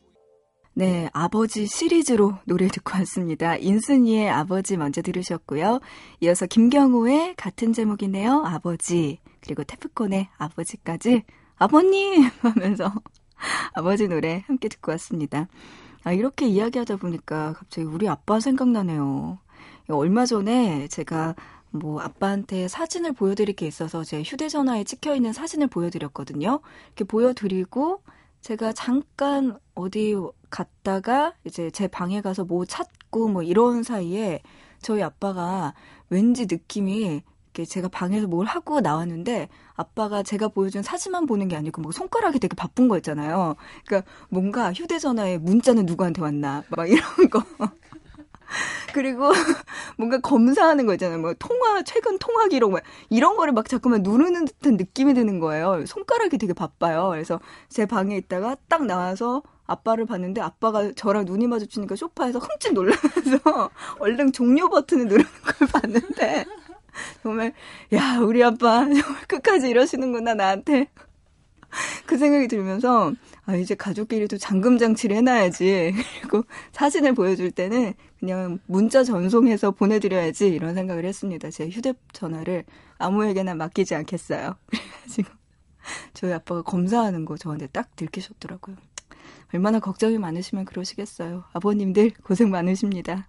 네, 0.74 1.08
아버지 1.12 1.68
시리즈로 1.68 2.38
노래 2.46 2.66
듣고 2.66 2.98
왔습니다. 2.98 3.56
인순이의 3.56 4.30
아버지 4.30 4.76
먼저 4.78 5.00
들으셨고요. 5.00 5.78
이어서 6.22 6.46
김경호의 6.46 7.36
같은 7.36 7.72
제목이네요. 7.72 8.42
아버지. 8.46 9.20
그리고 9.40 9.62
테프콘의 9.62 10.26
아버지까지 10.38 11.22
아버님 11.54 12.28
하면서 12.42 12.92
아버지 13.74 14.08
노래 14.08 14.44
함께 14.46 14.68
듣고 14.68 14.92
왔습니다. 14.92 15.48
아, 16.02 16.12
이렇게 16.12 16.46
이야기하다 16.46 16.96
보니까 16.96 17.52
갑자기 17.54 17.86
우리 17.86 18.08
아빠 18.08 18.40
생각나네요. 18.40 19.38
얼마 19.88 20.24
전에 20.24 20.88
제가 20.88 21.34
뭐 21.70 22.00
아빠한테 22.00 22.68
사진을 22.68 23.12
보여드릴 23.12 23.54
게 23.54 23.66
있어서 23.66 24.02
제 24.02 24.22
휴대전화에 24.22 24.84
찍혀 24.84 25.14
있는 25.14 25.32
사진을 25.32 25.68
보여드렸거든요. 25.68 26.60
이렇게 26.86 27.04
보여드리고 27.04 28.02
제가 28.40 28.72
잠깐 28.72 29.58
어디 29.74 30.16
갔다가 30.48 31.34
이제 31.44 31.70
제 31.70 31.86
방에 31.86 32.22
가서 32.22 32.44
뭐 32.44 32.64
찾고 32.64 33.28
뭐 33.28 33.42
이런 33.42 33.82
사이에 33.82 34.42
저희 34.80 35.02
아빠가 35.02 35.74
왠지 36.08 36.46
느낌이 36.50 37.22
이렇게 37.60 37.64
제가 37.64 37.88
방에서 37.88 38.26
뭘 38.26 38.46
하고 38.46 38.80
나왔는데 38.80 39.48
아빠가 39.74 40.22
제가 40.22 40.48
보여준 40.48 40.82
사진만 40.82 41.26
보는 41.26 41.48
게 41.48 41.56
아니고 41.56 41.82
뭐 41.82 41.92
손가락이 41.92 42.38
되게 42.38 42.54
바쁜 42.54 42.88
거 42.88 42.96
있잖아요. 42.96 43.56
그러니까 43.86 44.10
뭔가 44.28 44.72
휴대전화에 44.72 45.38
문자는 45.38 45.86
누구한테 45.86 46.22
왔나 46.22 46.64
막 46.70 46.88
이런 46.88 47.02
거. 47.30 47.42
그리고 48.92 49.30
뭔가 49.96 50.18
검사하는 50.18 50.86
거 50.86 50.94
있잖아요. 50.94 51.18
뭐 51.20 51.34
통화 51.38 51.82
최근 51.82 52.18
통화 52.18 52.48
기록 52.48 52.70
뭐 52.70 52.80
이런 53.08 53.36
거를 53.36 53.52
막 53.52 53.68
자꾸만 53.68 54.02
누르는 54.02 54.46
듯한 54.46 54.76
느낌이 54.76 55.14
드는 55.14 55.38
거예요. 55.38 55.84
손가락이 55.86 56.38
되게 56.38 56.52
바빠요. 56.52 57.10
그래서 57.10 57.40
제 57.68 57.86
방에 57.86 58.16
있다가 58.16 58.56
딱 58.68 58.86
나와서 58.86 59.42
아빠를 59.66 60.04
봤는데 60.06 60.40
아빠가 60.40 60.90
저랑 60.92 61.26
눈이 61.26 61.46
마주치니까 61.46 61.94
소파에서 61.94 62.40
흠칫 62.40 62.72
놀라면서 62.72 63.70
얼른 64.00 64.32
종료 64.32 64.68
버튼을 64.68 65.06
누르는 65.06 65.30
걸 65.44 65.68
봤는데 65.68 66.44
정말 67.22 67.52
야 67.92 68.18
우리 68.18 68.42
아빠 68.42 68.84
정말 68.88 69.26
끝까지 69.26 69.68
이러시는구나 69.68 70.34
나한테 70.34 70.88
그 72.06 72.18
생각이 72.18 72.48
들면서 72.48 73.12
아 73.46 73.56
이제 73.56 73.74
가족끼리도 73.74 74.38
잠금 74.38 74.78
장치를 74.78 75.16
해놔야지 75.16 75.94
그리고 76.20 76.44
사진을 76.72 77.14
보여줄 77.14 77.50
때는 77.50 77.94
그냥 78.18 78.58
문자 78.66 79.04
전송해서 79.04 79.70
보내드려야지 79.72 80.48
이런 80.48 80.74
생각을 80.74 81.04
했습니다. 81.04 81.50
제 81.50 81.68
휴대전화를 81.68 82.64
아무에게나 82.98 83.54
맡기지 83.54 83.94
않겠어요. 83.94 84.56
그래가지고 84.66 85.28
저희 86.12 86.32
아빠가 86.32 86.62
검사하는 86.62 87.24
거 87.24 87.36
저한테 87.36 87.66
딱 87.68 87.94
들키셨더라고요. 87.96 88.76
얼마나 89.52 89.80
걱정이 89.80 90.18
많으시면 90.18 90.64
그러시겠어요. 90.64 91.44
아버님들 91.52 92.12
고생 92.22 92.50
많으십니다. 92.50 93.26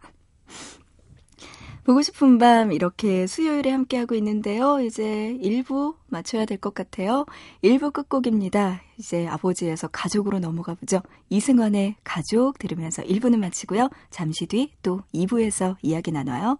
보고 1.84 2.02
싶은 2.02 2.38
밤 2.38 2.72
이렇게 2.72 3.26
수요일에 3.28 3.72
함께하고 3.72 4.15
있는데요. 4.15 4.80
이제 4.82 5.38
1부 5.41 5.96
맞춰야 6.08 6.46
될 6.46 6.58
것 6.58 6.74
같아요. 6.74 7.26
1부 7.63 7.91
끝곡입니다. 7.94 8.82
이제 8.98 9.28
아버지에서 9.28 9.88
가족으로 9.88 10.39
넘어가 10.39 10.76
보죠. 10.76 11.02
이승환의 11.30 11.96
가족 12.04 12.60
들으면서 12.60 13.02
1부는 13.04 13.39
마치고요. 13.39 13.89
잠시 14.12 14.46
뒤 14.46 14.72
또 14.84 15.02
2부에서 15.13 15.76
이야기 15.82 16.12
나눠요. 16.12 16.60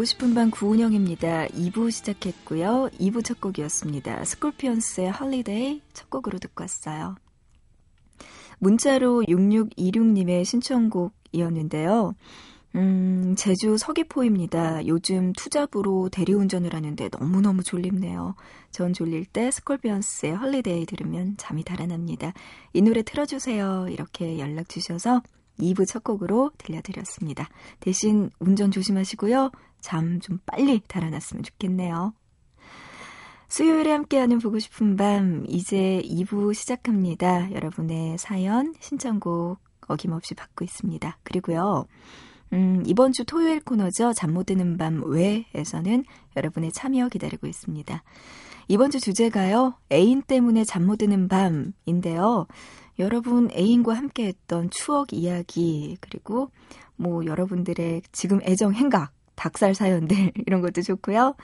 보고 0.00 0.06
싶은 0.06 0.32
밤 0.32 0.50
구은영입니다. 0.50 1.48
2부 1.48 1.90
시작했고요. 1.90 2.88
2부 2.98 3.22
첫 3.22 3.38
곡이었습니다. 3.38 4.24
스콜피언스의 4.24 5.10
Holiday 5.10 5.82
첫 5.92 6.08
곡으로 6.08 6.38
듣고 6.38 6.62
왔어요. 6.62 7.16
문자로 8.60 9.24
6626님의 9.28 10.46
신청곡이었는데요. 10.46 12.14
음, 12.76 13.34
제주 13.36 13.76
서귀포입니다. 13.76 14.86
요즘 14.86 15.34
투잡으로 15.34 16.08
대리운전을 16.08 16.72
하는데 16.74 17.10
너무너무 17.12 17.62
졸립네요. 17.62 18.36
전 18.70 18.94
졸릴 18.94 19.26
때 19.26 19.50
스콜피언스의 19.50 20.34
Holiday 20.34 20.86
들으면 20.86 21.34
잠이 21.36 21.62
달아납니다. 21.62 22.32
이 22.72 22.80
노래 22.80 23.02
틀어주세요. 23.02 23.88
이렇게 23.90 24.38
연락 24.38 24.70
주셔서 24.70 25.20
2부 25.58 25.86
첫 25.86 26.02
곡으로 26.02 26.52
들려드렸습니다. 26.56 27.50
대신 27.80 28.30
운전 28.38 28.70
조심하시고요. 28.70 29.50
잠 29.80 30.20
좀 30.20 30.38
빨리 30.46 30.80
달아났으면 30.86 31.42
좋겠네요. 31.42 32.12
수요일에 33.48 33.90
함께하는 33.92 34.38
보고 34.38 34.58
싶은 34.58 34.96
밤, 34.96 35.44
이제 35.48 36.00
2부 36.04 36.54
시작합니다. 36.54 37.50
여러분의 37.52 38.16
사연, 38.18 38.74
신청곡 38.80 39.58
어김없이 39.88 40.34
받고 40.34 40.64
있습니다. 40.64 41.18
그리고요, 41.24 41.86
음, 42.52 42.82
이번 42.86 43.12
주 43.12 43.24
토요일 43.24 43.60
코너죠. 43.60 44.12
잠 44.12 44.32
못 44.34 44.46
드는 44.46 44.76
밤 44.78 45.02
외에서는 45.04 46.04
여러분의 46.36 46.70
참여 46.72 47.08
기다리고 47.08 47.46
있습니다. 47.48 48.02
이번 48.68 48.90
주 48.92 49.00
주제가요, 49.00 49.74
애인 49.90 50.22
때문에 50.22 50.64
잠 50.64 50.86
못 50.86 50.96
드는 50.98 51.26
밤인데요. 51.28 52.46
여러분 53.00 53.50
애인과 53.52 53.94
함께 53.94 54.26
했던 54.26 54.70
추억 54.70 55.12
이야기, 55.12 55.96
그리고 56.00 56.50
뭐 56.96 57.24
여러분들의 57.24 58.02
지금 58.12 58.40
애정 58.44 58.74
행각, 58.74 59.12
닭살 59.40 59.74
사연들, 59.74 60.32
이런 60.46 60.60
것도 60.60 60.82
좋고요. 60.82 61.34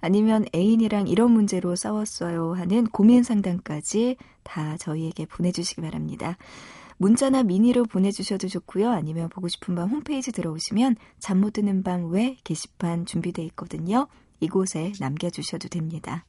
아니면 0.00 0.44
애인이랑 0.52 1.06
이런 1.06 1.30
문제로 1.30 1.76
싸웠어요 1.76 2.54
하는 2.54 2.84
고민 2.88 3.22
상담까지 3.22 4.16
다 4.42 4.76
저희에게 4.76 5.26
보내주시기 5.26 5.80
바랍니다. 5.80 6.36
문자나 6.96 7.44
미니로 7.44 7.84
보내주셔도 7.84 8.48
좋고요. 8.48 8.90
아니면 8.90 9.28
보고 9.28 9.46
싶은 9.48 9.74
밤 9.76 9.88
홈페이지 9.88 10.32
들어오시면 10.32 10.96
잠 11.20 11.38
못 11.38 11.52
드는 11.52 11.84
밤 11.84 12.10
외 12.12 12.36
게시판 12.42 13.06
준비되어 13.06 13.44
있거든요. 13.46 14.08
이곳에 14.40 14.92
남겨주셔도 14.98 15.68
됩니다. 15.68 16.24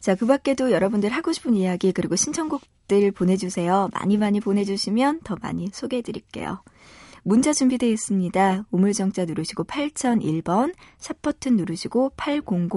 자, 0.00 0.14
그 0.14 0.26
밖에도 0.26 0.70
여러분들 0.70 1.10
하고 1.10 1.32
싶은 1.32 1.54
이야기 1.54 1.92
그리고 1.92 2.16
신청곡들 2.16 3.12
보내주세요. 3.12 3.90
많이 3.92 4.16
많이 4.16 4.40
보내주시면 4.40 5.20
더 5.24 5.36
많이 5.42 5.68
소개해드릴게요. 5.72 6.62
문자 7.22 7.52
준비되어 7.52 7.88
있습니다. 7.90 8.66
우물정자 8.70 9.24
누르시고 9.24 9.64
8001번, 9.64 10.74
샵버튼 10.98 11.56
누르시고 11.56 12.12
8001. 12.16 12.68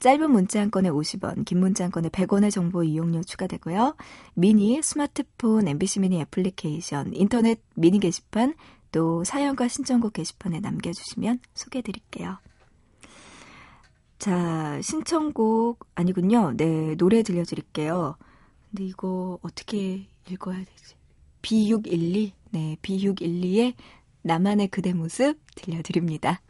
짧은 0.00 0.30
문자 0.30 0.60
한 0.60 0.70
건에 0.70 0.88
50원, 0.88 1.44
긴 1.44 1.60
문자 1.60 1.84
한 1.84 1.90
건에 1.90 2.08
100원의 2.08 2.50
정보 2.50 2.82
이용료 2.82 3.22
추가되고요. 3.22 3.96
미니, 4.34 4.82
스마트폰, 4.82 5.68
MBC 5.68 6.00
미니 6.00 6.20
애플리케이션, 6.20 7.12
인터넷 7.12 7.60
미니 7.74 8.00
게시판, 8.00 8.54
또 8.92 9.24
사연과 9.24 9.68
신청곡 9.68 10.14
게시판에 10.14 10.60
남겨주시면 10.60 11.40
소개해드릴게요. 11.54 12.38
자, 14.18 14.80
신청곡 14.82 15.86
아니군요. 15.94 16.54
네, 16.56 16.94
노래 16.96 17.22
들려드릴게요. 17.22 18.16
근데 18.70 18.84
이거 18.84 19.38
어떻게 19.42 20.06
읽어야 20.28 20.58
되지? 20.58 20.94
B612. 21.42 22.39
네, 22.50 22.76
B612의 22.82 23.74
나만의 24.22 24.68
그대 24.68 24.92
모습 24.92 25.38
들려드립니다. 25.54 26.42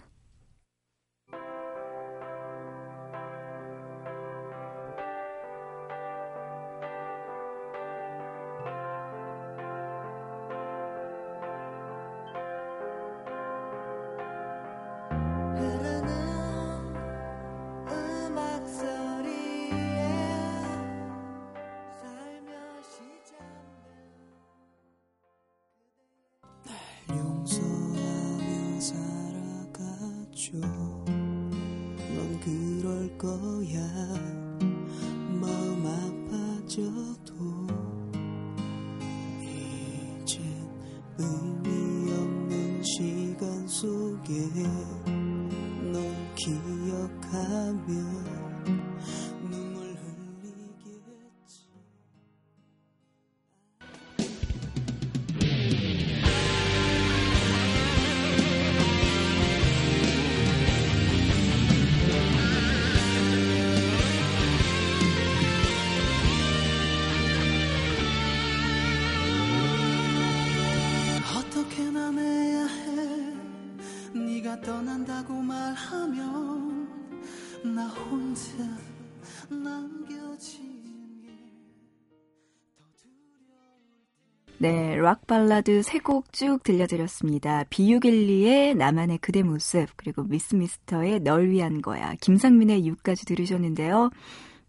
락 85.01 85.27
발라드 85.27 85.83
세 85.83 85.99
곡 86.01 86.33
쭉 86.33 86.63
들려드렸습니다. 86.63 87.65
비유길리의 87.71 88.75
나만의 88.75 89.19
그대 89.19 89.43
모습, 89.43 89.89
그리고 89.97 90.23
미스 90.25 90.55
미스터의 90.55 91.21
널 91.21 91.49
위한 91.49 91.83
거야, 91.83 92.15
김상민의 92.21 92.81
이유까지 92.81 93.27
들으셨는데요. 93.27 94.11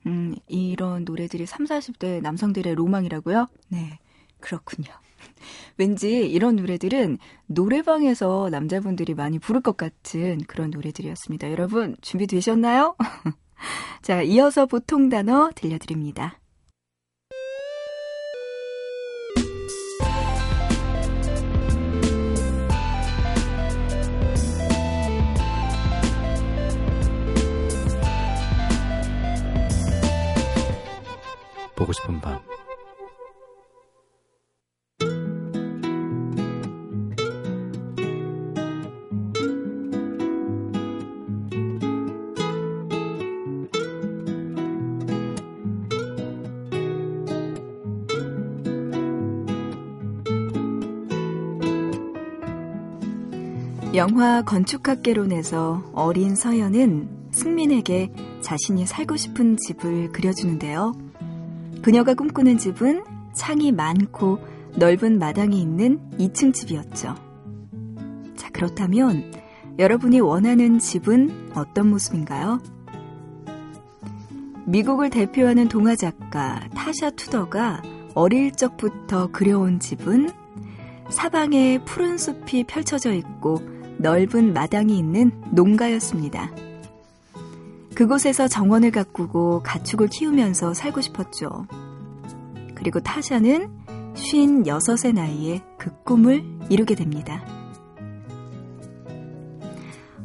음, 0.07 0.35
이런 0.47 1.03
노래들이 1.05 1.45
3, 1.45 1.65
40대 1.65 2.21
남성들의 2.21 2.73
로망이라고요? 2.75 3.47
네, 3.69 3.99
그렇군요. 4.39 4.89
왠지 5.77 6.29
이런 6.29 6.55
노래들은 6.55 7.19
노래방에서 7.47 8.49
남자분들이 8.49 9.13
많이 9.13 9.37
부를 9.39 9.61
것 9.61 9.77
같은 9.77 10.39
그런 10.47 10.71
노래들이었습니다. 10.71 11.51
여러분, 11.51 11.95
준비되셨나요? 12.01 12.95
자, 14.01 14.21
이어서 14.23 14.65
보통 14.65 15.09
단어 15.09 15.51
들려드립니다. 15.55 16.40
보고 31.81 31.91
싶은 31.93 32.21
밤 32.21 32.39
영화 53.95 54.43
건축학개론에서 54.43 55.91
어린 55.93 56.35
서연은 56.35 57.09
승민에게 57.31 58.13
자신이 58.41 58.85
살고 58.85 59.17
싶은 59.17 59.57
집을 59.57 60.11
그려주는데요. 60.11 61.10
그녀가 61.81 62.13
꿈꾸는 62.13 62.57
집은 62.57 63.03
창이 63.33 63.71
많고 63.71 64.39
넓은 64.75 65.19
마당이 65.19 65.59
있는 65.59 65.99
2층 66.17 66.53
집이었죠. 66.53 67.15
자, 68.35 68.49
그렇다면 68.51 69.31
여러분이 69.79 70.19
원하는 70.19 70.79
집은 70.79 71.51
어떤 71.55 71.89
모습인가요? 71.89 72.61
미국을 74.65 75.09
대표하는 75.09 75.67
동화 75.67 75.95
작가 75.95 76.61
타샤 76.75 77.11
투더가 77.11 77.81
어릴 78.13 78.51
적부터 78.51 79.31
그려온 79.31 79.79
집은 79.79 80.29
사방에 81.09 81.79
푸른 81.83 82.17
숲이 82.17 82.65
펼쳐져 82.65 83.13
있고 83.13 83.59
넓은 83.97 84.53
마당이 84.53 84.97
있는 84.97 85.31
농가였습니다. 85.51 86.51
그곳에서 87.95 88.47
정원을 88.47 88.91
가꾸고 88.91 89.63
가축을 89.63 90.07
키우면서 90.07 90.73
살고 90.73 91.01
싶었죠. 91.01 91.67
그리고 92.75 92.99
타샤는 92.99 93.69
56의 94.15 95.13
나이에 95.13 95.61
그 95.77 95.91
꿈을 96.03 96.43
이루게 96.69 96.95
됩니다. 96.95 97.43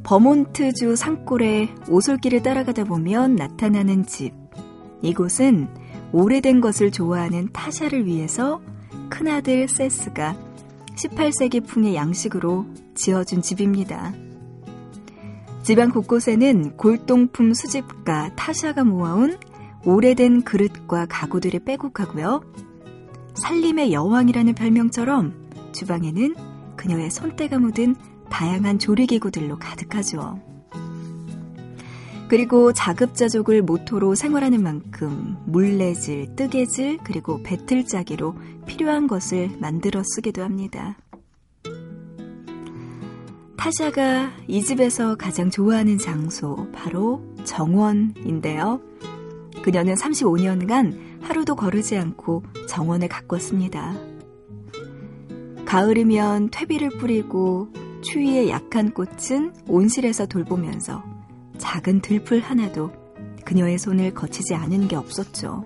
버몬트주 0.04 0.94
산골의 0.94 1.74
오솔길을 1.88 2.42
따라가다 2.42 2.84
보면 2.84 3.34
나타나는 3.34 4.06
집. 4.06 4.32
이곳은 5.02 5.68
오래된 6.12 6.60
것을 6.60 6.92
좋아하는 6.92 7.50
타샤를 7.52 8.06
위해서 8.06 8.60
큰아들 9.10 9.68
세스가 9.68 10.36
18세기 10.96 11.66
풍의 11.66 11.94
양식으로 11.94 12.66
지어준 12.94 13.42
집입니다. 13.42 14.12
집안 15.66 15.90
곳곳에는 15.90 16.76
골동품 16.76 17.52
수집가 17.52 18.32
타샤가 18.36 18.84
모아온 18.84 19.36
오래된 19.84 20.42
그릇과 20.42 21.06
가구들이 21.06 21.58
빼곡하고요. 21.64 22.40
살림의 23.34 23.92
여왕이라는 23.92 24.54
별명처럼 24.54 25.34
주방에는 25.72 26.36
그녀의 26.76 27.10
손때가 27.10 27.58
묻은 27.58 27.96
다양한 28.30 28.78
조리기구들로 28.78 29.58
가득하죠. 29.58 30.40
그리고 32.28 32.72
자급자족을 32.72 33.62
모토로 33.62 34.14
생활하는 34.14 34.62
만큼 34.62 35.36
물레질, 35.46 36.36
뜨개질, 36.36 36.98
그리고 36.98 37.42
배틀짜기로 37.42 38.36
필요한 38.66 39.08
것을 39.08 39.50
만들어 39.58 40.04
쓰기도 40.04 40.44
합니다. 40.44 40.96
타샤가 43.56 44.32
이 44.46 44.62
집에서 44.62 45.16
가장 45.16 45.50
좋아하는 45.50 45.98
장소, 45.98 46.68
바로 46.72 47.22
정원인데요. 47.44 48.80
그녀는 49.62 49.94
35년간 49.94 51.22
하루도 51.22 51.56
거르지 51.56 51.96
않고 51.96 52.44
정원을 52.68 53.08
가꿨습니다. 53.08 53.94
가을이면 55.64 56.50
퇴비를 56.50 56.90
뿌리고 56.90 57.68
추위에 58.02 58.48
약한 58.48 58.92
꽃은 58.92 59.52
온실에서 59.66 60.26
돌보면서 60.26 61.02
작은 61.58 62.02
들풀 62.02 62.40
하나도 62.40 62.92
그녀의 63.44 63.78
손을 63.78 64.14
거치지 64.14 64.54
않은 64.54 64.86
게 64.86 64.96
없었죠. 64.96 65.64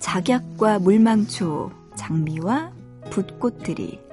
작약과 0.00 0.80
물망초, 0.80 1.70
장미와 1.96 2.72
붓꽃들이 3.10 4.07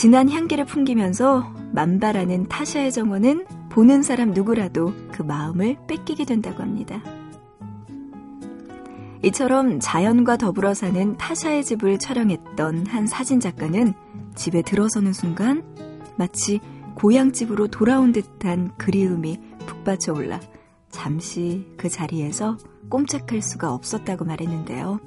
진한 0.00 0.30
향기를 0.30 0.64
풍기면서 0.64 1.52
만발하는 1.72 2.48
타샤의 2.48 2.90
정원은 2.90 3.44
보는 3.68 4.02
사람 4.02 4.30
누구라도 4.30 4.94
그 5.12 5.20
마음을 5.20 5.76
뺏기게 5.86 6.24
된다고 6.24 6.62
합니다. 6.62 7.02
이처럼 9.22 9.78
자연과 9.78 10.38
더불어 10.38 10.72
사는 10.72 11.18
타샤의 11.18 11.64
집을 11.64 11.98
촬영했던 11.98 12.86
한 12.86 13.06
사진작가는 13.06 13.92
집에 14.36 14.62
들어서는 14.62 15.12
순간 15.12 15.62
마치 16.16 16.60
고향집으로 16.94 17.68
돌아온 17.68 18.12
듯한 18.12 18.72
그리움이 18.78 19.38
북받쳐 19.66 20.14
올라 20.14 20.40
잠시 20.88 21.66
그 21.76 21.90
자리에서 21.90 22.56
꼼짝할 22.88 23.42
수가 23.42 23.74
없었다고 23.74 24.24
말했는데요. 24.24 24.98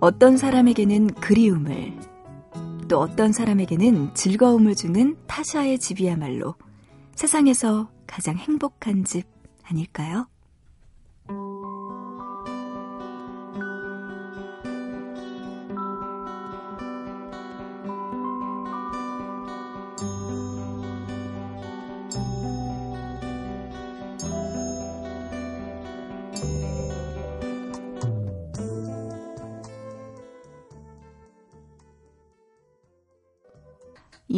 어떤 0.00 0.38
사람에게는 0.38 1.08
그리움을, 1.16 2.07
또 2.88 2.98
어떤 2.98 3.32
사람에게는 3.32 4.14
즐거움을 4.14 4.74
주는 4.74 5.16
타샤의 5.26 5.78
집이야말로 5.78 6.54
세상에서 7.14 7.90
가장 8.06 8.36
행복한 8.36 9.04
집 9.04 9.26
아닐까요? 9.62 10.26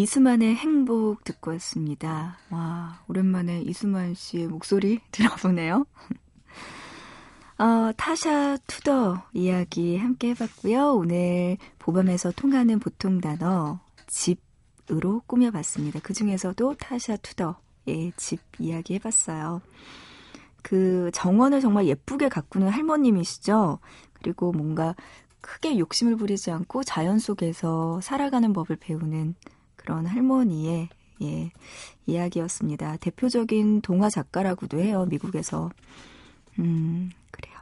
이수만의 0.01 0.55
행복 0.55 1.25
듣고 1.25 1.51
왔습니다. 1.51 2.39
와, 2.49 3.03
오랜만에 3.07 3.61
이수만 3.61 4.15
씨의 4.15 4.47
목소리 4.47 4.99
들어보네요. 5.13 5.85
어, 7.59 7.93
타샤 7.95 8.57
튜더 8.67 9.25
이야기 9.35 9.99
함께 9.99 10.31
해봤고요. 10.31 10.95
오늘 10.95 11.59
보밤에서 11.79 12.33
통하는 12.33 12.79
보통 12.79 13.21
단어 13.21 13.81
집으로 14.07 15.21
꾸며봤습니다. 15.27 16.01
그 16.03 16.15
중에서도 16.15 16.77
타샤 16.77 17.19
튜더의 17.19 18.15
집 18.17 18.41
이야기 18.59 18.95
해봤어요. 18.95 19.61
그 20.63 21.11
정원을 21.13 21.61
정말 21.61 21.87
예쁘게 21.87 22.31
가꾸는 22.31 22.71
할머님이시죠. 22.71 23.81
그리고 24.15 24.53
뭔가 24.53 24.95
크게 25.43 25.79
욕심을 25.79 26.17
부리지 26.17 26.51
않고 26.53 26.85
자연 26.85 27.19
속에서 27.19 28.01
살아가는 28.01 28.51
법을 28.55 28.77
배우는 28.77 29.35
그런 29.81 30.05
할머니의 30.05 30.91
예, 31.23 31.51
이야기였습니다. 32.07 32.97
대표적인 32.99 33.81
동화 33.81 34.11
작가라고도 34.11 34.79
해요, 34.79 35.07
미국에서. 35.09 35.71
음, 36.59 37.11
그래요. 37.31 37.55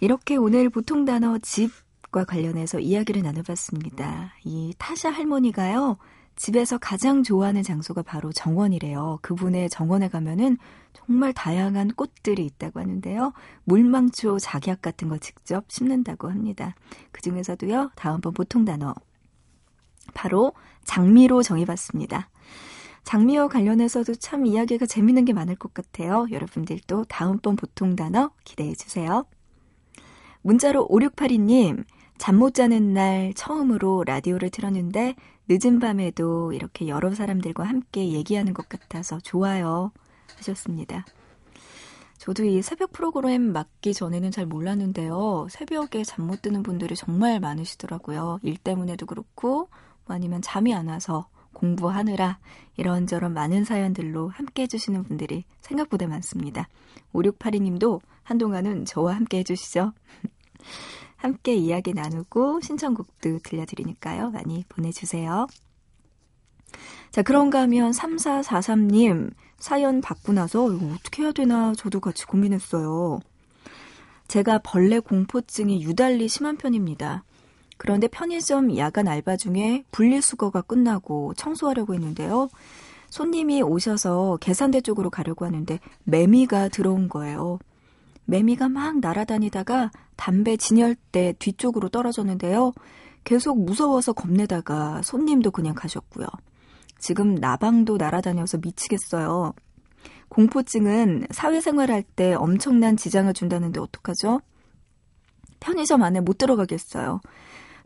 이렇게 0.00 0.36
오늘 0.36 0.68
보통 0.68 1.04
단어 1.04 1.38
집과 1.38 2.24
관련해서 2.24 2.80
이야기를 2.80 3.22
나눠봤습니다. 3.22 4.34
이 4.44 4.74
타샤 4.78 5.10
할머니가요, 5.10 5.96
집에서 6.36 6.78
가장 6.78 7.22
좋아하는 7.22 7.62
장소가 7.62 8.02
바로 8.02 8.32
정원이래요. 8.32 9.18
그분의 9.22 9.70
정원에 9.70 10.08
가면은 10.08 10.56
정말 10.92 11.32
다양한 11.32 11.88
꽃들이 11.94 12.44
있다고 12.44 12.80
하는데요. 12.80 13.32
물망초 13.64 14.38
작약 14.38 14.82
같은 14.82 15.08
거 15.08 15.18
직접 15.18 15.64
심는다고 15.68 16.28
합니다. 16.30 16.74
그 17.12 17.20
중에서도요, 17.22 17.92
다음번 17.96 18.34
보통 18.34 18.64
단어 18.64 18.94
바로 20.14 20.52
장미로 20.84 21.42
정해봤습니다. 21.42 22.28
장미와 23.04 23.48
관련해서도 23.48 24.16
참 24.16 24.44
이야기가 24.46 24.86
재밌는 24.86 25.24
게 25.24 25.32
많을 25.32 25.54
것 25.56 25.72
같아요. 25.72 26.26
여러분들도 26.30 27.04
다음번 27.04 27.56
보통 27.56 27.96
단어 27.96 28.30
기대해 28.44 28.74
주세요. 28.74 29.24
문자로 30.42 30.88
5682님, 30.88 31.84
잠 32.18 32.36
못 32.36 32.54
자는 32.54 32.92
날 32.94 33.32
처음으로 33.34 34.04
라디오를 34.04 34.50
틀었는데 34.50 35.14
늦은 35.48 35.78
밤에도 35.78 36.52
이렇게 36.52 36.88
여러 36.88 37.14
사람들과 37.14 37.64
함께 37.64 38.08
얘기하는 38.08 38.52
것 38.54 38.68
같아서 38.68 39.18
좋아요. 39.20 39.92
하셨습니다. 40.36 41.06
저도 42.18 42.44
이 42.44 42.60
새벽 42.62 42.92
프로그램 42.92 43.52
맡기 43.52 43.94
전에는 43.94 44.30
잘 44.32 44.44
몰랐는데요. 44.46 45.46
새벽에 45.50 46.02
잠 46.04 46.26
못 46.26 46.42
드는 46.42 46.62
분들이 46.62 46.94
정말 46.96 47.38
많으시더라고요. 47.40 48.40
일 48.42 48.56
때문에도 48.58 49.06
그렇고, 49.06 49.68
아니면 50.12 50.42
잠이 50.42 50.74
안 50.74 50.88
와서 50.88 51.28
공부하느라 51.52 52.38
이런저런 52.76 53.34
많은 53.34 53.64
사연들로 53.64 54.28
함께 54.28 54.62
해주시는 54.62 55.04
분들이 55.04 55.44
생각보다 55.60 56.06
많습니다. 56.06 56.68
5682님도 57.12 58.00
한동안은 58.22 58.84
저와 58.84 59.16
함께 59.16 59.38
해주시죠. 59.38 59.92
함께 61.16 61.54
이야기 61.54 61.94
나누고 61.94 62.60
신청곡도 62.60 63.40
들려드리니까요. 63.42 64.30
많이 64.30 64.64
보내주세요. 64.68 65.46
자, 67.10 67.22
그런가 67.22 67.62
하면 67.62 67.90
3443님 67.90 69.32
사연 69.58 70.00
받고 70.00 70.32
나서 70.32 70.70
이거 70.72 70.86
어떻게 70.94 71.22
해야 71.22 71.32
되나 71.32 71.74
저도 71.74 72.00
같이 72.00 72.24
고민했어요. 72.26 73.18
제가 74.28 74.60
벌레 74.62 75.00
공포증이 75.00 75.82
유달리 75.82 76.28
심한 76.28 76.56
편입니다. 76.56 77.24
그런데 77.78 78.08
편의점 78.08 78.76
야간 78.76 79.08
알바 79.08 79.36
중에 79.36 79.84
분리수거가 79.92 80.62
끝나고 80.62 81.32
청소하려고 81.34 81.94
했는데요. 81.94 82.50
손님이 83.08 83.62
오셔서 83.62 84.36
계산대 84.40 84.82
쪽으로 84.82 85.08
가려고 85.08 85.46
하는데 85.46 85.80
매미가 86.04 86.68
들어온 86.68 87.08
거예요. 87.08 87.58
매미가 88.26 88.68
막 88.68 88.98
날아다니다가 88.98 89.90
담배 90.16 90.58
진열대 90.58 91.34
뒤쪽으로 91.38 91.88
떨어졌는데요. 91.88 92.74
계속 93.24 93.58
무서워서 93.62 94.12
겁내다가 94.12 95.00
손님도 95.02 95.50
그냥 95.52 95.74
가셨고요. 95.74 96.26
지금 96.98 97.36
나방도 97.36 97.96
날아다녀서 97.96 98.58
미치겠어요. 98.58 99.54
공포증은 100.28 101.28
사회생활 101.30 101.90
할 101.90 102.02
때 102.02 102.34
엄청난 102.34 102.96
지장을 102.96 103.32
준다는데 103.32 103.80
어떡하죠? 103.80 104.40
편의점 105.60 106.02
안에 106.02 106.20
못 106.20 106.36
들어가겠어요. 106.38 107.20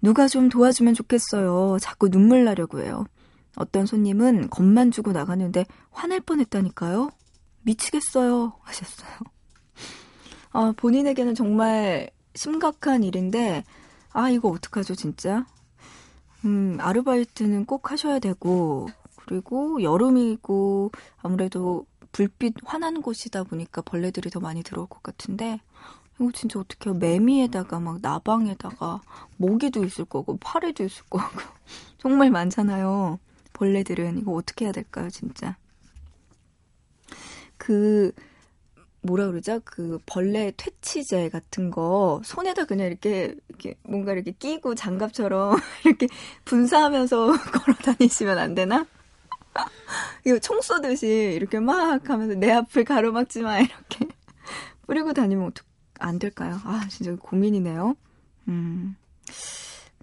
누가 0.02 0.26
좀 0.26 0.48
도와주면 0.48 0.94
좋겠어요. 0.94 1.78
자꾸 1.80 2.10
눈물 2.10 2.44
나려고 2.44 2.80
해요. 2.80 3.06
어떤 3.56 3.86
손님은 3.86 4.50
겁만 4.50 4.90
주고 4.90 5.12
나가는데 5.12 5.64
화낼 5.92 6.20
뻔했다니까요. 6.20 7.10
미치겠어요. 7.62 8.54
하셨어요. 8.62 9.10
아, 10.52 10.72
본인에게는 10.76 11.34
정말 11.34 12.10
심각한 12.34 13.04
일인데, 13.04 13.62
아, 14.12 14.28
이거 14.28 14.48
어떡하죠, 14.48 14.94
진짜? 14.96 15.46
음, 16.44 16.76
아르바이트는 16.80 17.66
꼭 17.66 17.92
하셔야 17.92 18.18
되고, 18.18 18.88
그리고 19.16 19.82
여름이고, 19.82 20.90
아무래도 21.22 21.86
불빛 22.10 22.56
환한 22.64 23.00
곳이다 23.02 23.44
보니까 23.44 23.82
벌레들이 23.82 24.30
더 24.30 24.40
많이 24.40 24.62
들어올 24.62 24.88
것 24.88 25.02
같은데, 25.02 25.60
이거 26.22 26.30
진짜 26.32 26.60
어떡해요. 26.60 26.98
매미에다가 26.98 27.80
막 27.80 27.98
나방에다가 28.00 29.00
모기도 29.36 29.84
있을 29.84 30.04
거고 30.04 30.36
파리도 30.38 30.84
있을 30.84 31.04
거고 31.10 31.24
정말 31.98 32.30
많잖아요. 32.30 33.18
벌레들은 33.52 34.18
이거 34.18 34.32
어떻게 34.32 34.66
해야 34.66 34.72
될까요, 34.72 35.10
진짜? 35.10 35.56
그 37.56 38.12
뭐라 39.02 39.26
그러죠? 39.26 39.60
그 39.64 39.98
벌레 40.06 40.52
퇴치제 40.56 41.28
같은 41.28 41.70
거 41.70 42.20
손에다 42.24 42.66
그냥 42.66 42.86
이렇게 42.86 43.34
이렇게 43.48 43.74
뭔가 43.82 44.12
이렇게 44.12 44.30
끼고 44.30 44.76
장갑처럼 44.76 45.56
이렇게 45.84 46.06
분사하면서 46.44 47.32
걸어 47.52 47.74
다니시면 47.74 48.38
안 48.38 48.54
되나? 48.54 48.86
이거 50.24 50.38
총 50.38 50.60
쏘듯이 50.60 51.32
이렇게 51.34 51.58
막 51.58 52.08
하면서 52.08 52.34
내 52.34 52.52
앞을 52.52 52.84
가로막지 52.84 53.42
마 53.42 53.58
이렇게 53.58 54.06
뿌리고 54.86 55.12
다니면 55.12 55.48
어떡 55.48 55.71
안 56.02 56.18
될까요? 56.18 56.60
아, 56.64 56.86
진짜 56.88 57.14
고민이네요. 57.16 57.94
음. 58.48 58.96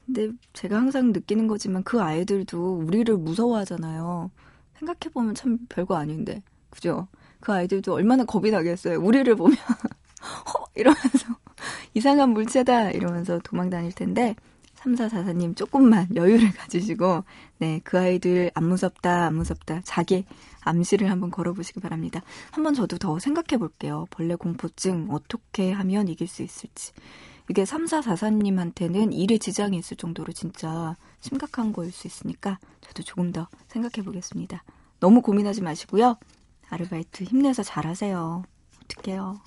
근데 0.05 0.29
제가 0.53 0.77
항상 0.77 1.11
느끼는 1.11 1.47
거지만 1.47 1.83
그 1.83 2.01
아이들도 2.01 2.77
우리를 2.77 3.15
무서워하잖아요. 3.17 4.31
생각해보면 4.79 5.35
참 5.35 5.59
별거 5.69 5.95
아닌데. 5.95 6.41
그죠? 6.69 7.07
그 7.39 7.53
아이들도 7.53 7.93
얼마나 7.93 8.25
겁이 8.25 8.51
나겠어요. 8.51 8.99
우리를 8.99 9.33
보면, 9.35 9.55
허! 10.21 10.65
이러면서, 10.75 11.27
이상한 11.93 12.31
물체다! 12.31 12.91
이러면서 12.91 13.39
도망 13.43 13.69
다닐 13.69 13.91
텐데, 13.91 14.35
3444님 14.79 15.55
조금만 15.55 16.07
여유를 16.15 16.51
가지시고, 16.53 17.23
네, 17.57 17.81
그 17.83 17.99
아이들 17.99 18.51
안 18.53 18.65
무섭다, 18.65 19.27
안 19.27 19.35
무섭다. 19.35 19.81
자기 19.83 20.25
암시를 20.61 21.09
한번 21.11 21.31
걸어보시기 21.31 21.79
바랍니다. 21.79 22.21
한번 22.51 22.73
저도 22.73 22.97
더 22.97 23.19
생각해 23.19 23.57
볼게요. 23.57 24.07
벌레 24.09 24.35
공포증 24.35 25.07
어떻게 25.11 25.71
하면 25.71 26.07
이길 26.07 26.27
수 26.27 26.43
있을지. 26.43 26.93
이게 27.49 27.63
3444님한테는 27.63 29.11
일에 29.11 29.37
지장이 29.39 29.77
있을 29.77 29.97
정도로 29.97 30.33
진짜 30.33 30.95
심각한 31.19 31.73
거일 31.73 31.91
수 31.91 32.05
있으니까 32.05 32.59
저도 32.81 33.01
조금 33.03 33.31
더 33.31 33.47
생각해 33.69 34.05
보겠습니다. 34.05 34.63
너무 34.99 35.21
고민하지 35.21 35.61
마시고요. 35.61 36.17
아르바이트 36.69 37.23
힘내서 37.23 37.63
잘하세요. 37.63 38.43
어떡해요. 38.83 39.39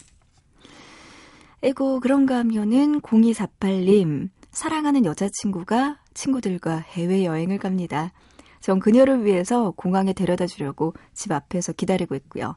에고 1.62 2.00
그런가 2.00 2.38
하면은 2.38 3.00
0248님 3.00 4.30
사랑하는 4.52 5.04
여자친구가 5.06 5.98
친구들과 6.14 6.76
해외여행을 6.76 7.58
갑니다. 7.58 8.12
전 8.60 8.78
그녀를 8.78 9.24
위해서 9.24 9.72
공항에 9.72 10.12
데려다 10.12 10.46
주려고 10.46 10.94
집 11.14 11.32
앞에서 11.32 11.72
기다리고 11.72 12.14
있고요. 12.16 12.54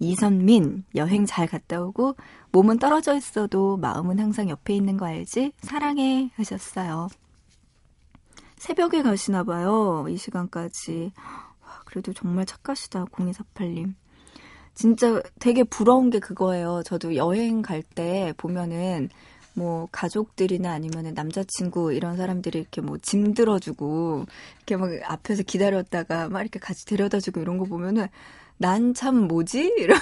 이선민, 0.00 0.84
여행 0.96 1.24
잘 1.26 1.46
갔다 1.46 1.80
오고, 1.80 2.16
몸은 2.50 2.78
떨어져 2.78 3.14
있어도 3.14 3.76
마음은 3.76 4.18
항상 4.18 4.48
옆에 4.48 4.74
있는 4.74 4.96
거 4.96 5.06
알지? 5.06 5.52
사랑해. 5.60 6.30
하셨어요. 6.34 7.08
새벽에 8.56 9.02
가시나 9.02 9.44
봐요. 9.44 10.06
이 10.08 10.16
시간까지. 10.16 11.12
그래도 11.84 12.12
정말 12.12 12.46
착하시다. 12.46 13.04
0248님. 13.04 13.94
진짜 14.74 15.22
되게 15.38 15.62
부러운 15.62 16.10
게 16.10 16.18
그거예요. 16.18 16.82
저도 16.84 17.14
여행 17.14 17.62
갈 17.62 17.82
때 17.82 18.32
보면은 18.36 19.08
뭐 19.54 19.88
가족들이나 19.92 20.72
아니면은 20.72 21.14
남자친구 21.14 21.92
이런 21.92 22.16
사람들이 22.16 22.58
이렇게 22.58 22.80
뭐 22.80 22.98
짐 22.98 23.34
들어주고 23.34 24.26
이렇게 24.58 24.76
막 24.76 24.90
앞에서 25.04 25.42
기다렸다가 25.44 26.28
막 26.28 26.40
이렇게 26.40 26.58
같이 26.58 26.84
데려다주고 26.86 27.40
이런 27.40 27.58
거 27.58 27.64
보면은 27.64 28.08
난 28.56 28.94
참 28.94 29.26
뭐지? 29.28 29.74
이러 29.78 29.94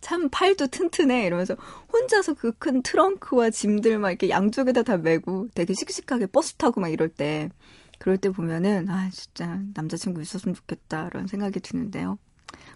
참 0.00 0.28
팔도 0.30 0.68
튼튼해 0.68 1.26
이러면서 1.26 1.56
혼자서 1.92 2.34
그 2.34 2.52
큰 2.58 2.82
트렁크와 2.82 3.50
짐들 3.50 3.98
막 3.98 4.10
이렇게 4.10 4.28
양쪽에다 4.30 4.82
다 4.82 4.96
메고 4.98 5.48
되게 5.54 5.74
씩씩하게 5.74 6.26
버스 6.26 6.54
타고 6.54 6.80
막 6.80 6.88
이럴 6.88 7.08
때 7.08 7.50
그럴 7.98 8.16
때 8.18 8.30
보면은 8.30 8.88
아 8.88 9.10
진짜 9.10 9.60
남자친구 9.74 10.22
있었으면 10.22 10.54
좋겠다 10.54 11.08
이런 11.08 11.26
생각이 11.26 11.60
드는데요. 11.60 12.18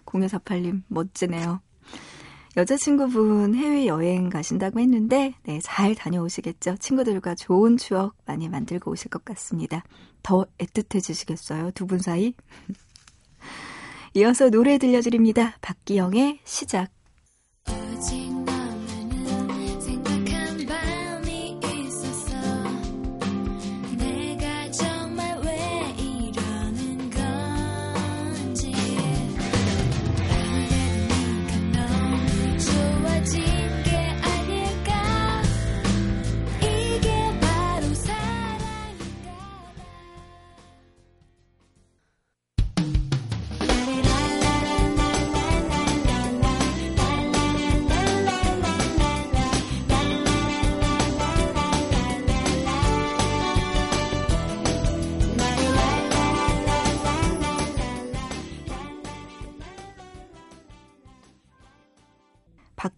0248님 0.05 0.83
멋지네요. 0.87 1.61
여자친구분 2.55 3.55
해외 3.55 3.87
여행 3.87 4.29
가신다고 4.29 4.79
했는데 4.79 5.33
네, 5.43 5.59
잘 5.63 5.95
다녀오시겠죠. 5.95 6.77
친구들과 6.79 7.33
좋은 7.35 7.77
추억 7.77 8.15
많이 8.25 8.47
만들고 8.47 8.91
오실 8.91 9.09
것 9.09 9.25
같습니다. 9.25 9.83
더 10.21 10.45
애틋해지시겠어요? 10.59 11.73
두 11.73 11.87
분 11.87 11.99
사이? 11.99 12.33
이어서 14.15 14.49
노래 14.51 14.77
들려드립니다. 14.77 15.57
박기영의 15.61 16.39
시작. 16.43 16.91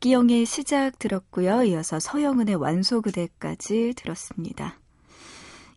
박기영의 0.05 0.45
시작 0.45 0.99
들었고요. 0.99 1.63
이어서 1.63 1.99
서영은의 1.99 2.55
완소 2.55 3.01
그대까지 3.01 3.93
들었습니다. 3.97 4.79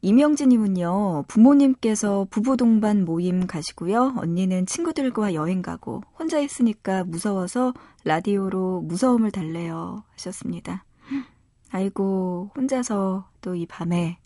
이명진님은요, 0.03 1.24
부모님께서 1.29 2.26
부부 2.29 2.59
동반 2.59 3.07
모임 3.07 3.47
가시고요. 3.47 4.16
언니는 4.18 4.66
친구들과 4.66 5.33
여행 5.33 5.62
가고, 5.62 6.03
혼자 6.18 6.41
있으니까 6.41 7.05
무서워서 7.05 7.72
라디오로 8.05 8.83
무서움을 8.83 9.31
달래요. 9.31 10.05
하셨습니다. 10.12 10.85
아이고, 11.70 12.51
혼자서 12.55 13.31
또 13.41 13.55
이 13.55 13.64
밤에 13.64 14.18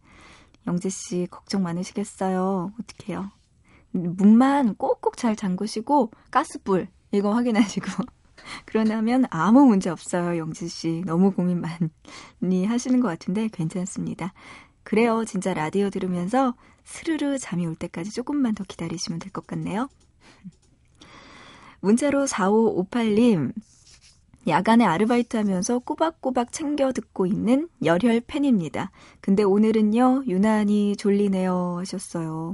영재씨 0.67 1.29
걱정 1.31 1.63
많으시겠어요. 1.63 2.73
어떡해요. 2.81 3.31
문만 3.93 4.75
꼭꼭 4.75 5.17
잘 5.17 5.37
잠그시고, 5.37 6.11
가스불, 6.33 6.89
이거 7.13 7.33
확인하시고, 7.33 7.87
그러냐면 8.65 9.25
아무 9.31 9.65
문제 9.67 9.91
없어요, 9.91 10.39
영지 10.39 10.69
씨. 10.69 11.03
너무 11.07 11.33
고민 11.33 11.61
많이 11.61 12.65
하시는 12.67 13.01
것 13.01 13.09
같은데 13.09 13.49
괜찮습니다. 13.49 14.33
그래요. 14.85 15.25
진짜 15.25 15.55
라디오 15.55 15.91
들으면서 15.91 16.55
스르르 16.85 17.39
잠이 17.39 17.67
올 17.67 17.75
때까지 17.77 18.11
조금만 18.13 18.55
더 18.55 18.65
기다리시면 18.65 19.19
될 19.21 19.33
것 19.33 19.47
같네요. 19.47 19.89
문자로 21.81 22.27
4558님. 22.27 23.53
야간에 24.49 24.85
아르바이트 24.85 25.37
하면서 25.37 25.79
꼬박꼬박 25.79 26.51
챙겨 26.51 26.93
듣고 26.93 27.27
있는 27.27 27.69
열혈 27.85 28.23
팬입니다. 28.27 28.91
근데 29.21 29.45
오늘은요, 29.45 30.25
유난히 30.27 30.97
졸리네요. 30.97 31.77
하셨어요. 31.79 32.53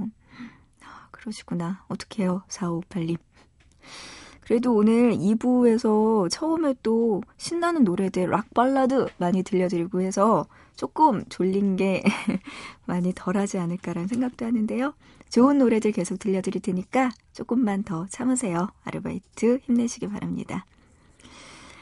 아, 0.85 1.09
그러시구나. 1.11 1.85
어떡해요, 1.89 2.43
4558님. 2.49 3.17
그래도 4.49 4.75
오늘 4.75 5.13
2부에서 5.13 6.31
처음에 6.31 6.75
또 6.83 7.23
신나는 7.37 7.85
노래들, 7.85 8.31
락 8.31 8.55
발라드 8.55 9.09
많이 9.19 9.43
들려드리고 9.43 10.01
해서 10.01 10.47
조금 10.75 11.23
졸린 11.29 11.77
게 11.77 12.03
많이 12.87 13.13
덜하지 13.15 13.59
않을까라는 13.59 14.09
생각도 14.09 14.47
하는데요. 14.47 14.95
좋은 15.29 15.59
노래들 15.59 15.93
계속 15.93 16.19
들려드릴 16.19 16.63
테니까 16.63 17.11
조금만 17.35 17.83
더 17.83 18.07
참으세요. 18.09 18.69
아르바이트 18.85 19.61
힘내시기 19.65 20.09
바랍니다. 20.09 20.65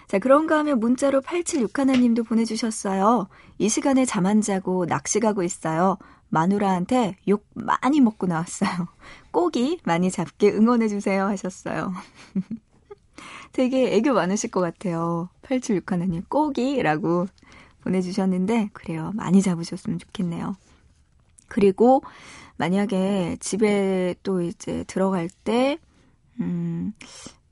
자, 0.08 0.18
그런가 0.18 0.58
하면 0.58 0.80
문자로 0.80 1.20
8761님도 1.20 2.26
보내주셨어요. 2.26 3.28
이 3.58 3.68
시간에 3.68 4.04
잠 4.04 4.26
안 4.26 4.40
자고 4.40 4.86
낚시 4.86 5.20
가고 5.20 5.44
있어요. 5.44 5.98
마누라한테 6.30 7.16
욕 7.28 7.46
많이 7.54 8.00
먹고 8.00 8.26
나왔어요. 8.26 8.88
꼭이 9.36 9.80
많이 9.84 10.10
잡게 10.10 10.50
응원해주세요 10.50 11.26
하셨어요. 11.26 11.92
되게 13.52 13.94
애교 13.94 14.14
많으실 14.14 14.50
것 14.50 14.62
같아요. 14.62 15.28
8761님 15.42 16.26
꼭이라고 16.30 17.26
보내주셨는데 17.82 18.70
그래요. 18.72 19.12
많이 19.14 19.42
잡으셨으면 19.42 19.98
좋겠네요. 19.98 20.56
그리고 21.48 22.02
만약에 22.56 23.36
집에 23.38 24.14
또 24.22 24.40
이제 24.40 24.84
들어갈 24.84 25.28
때 25.44 25.76
음, 26.40 26.94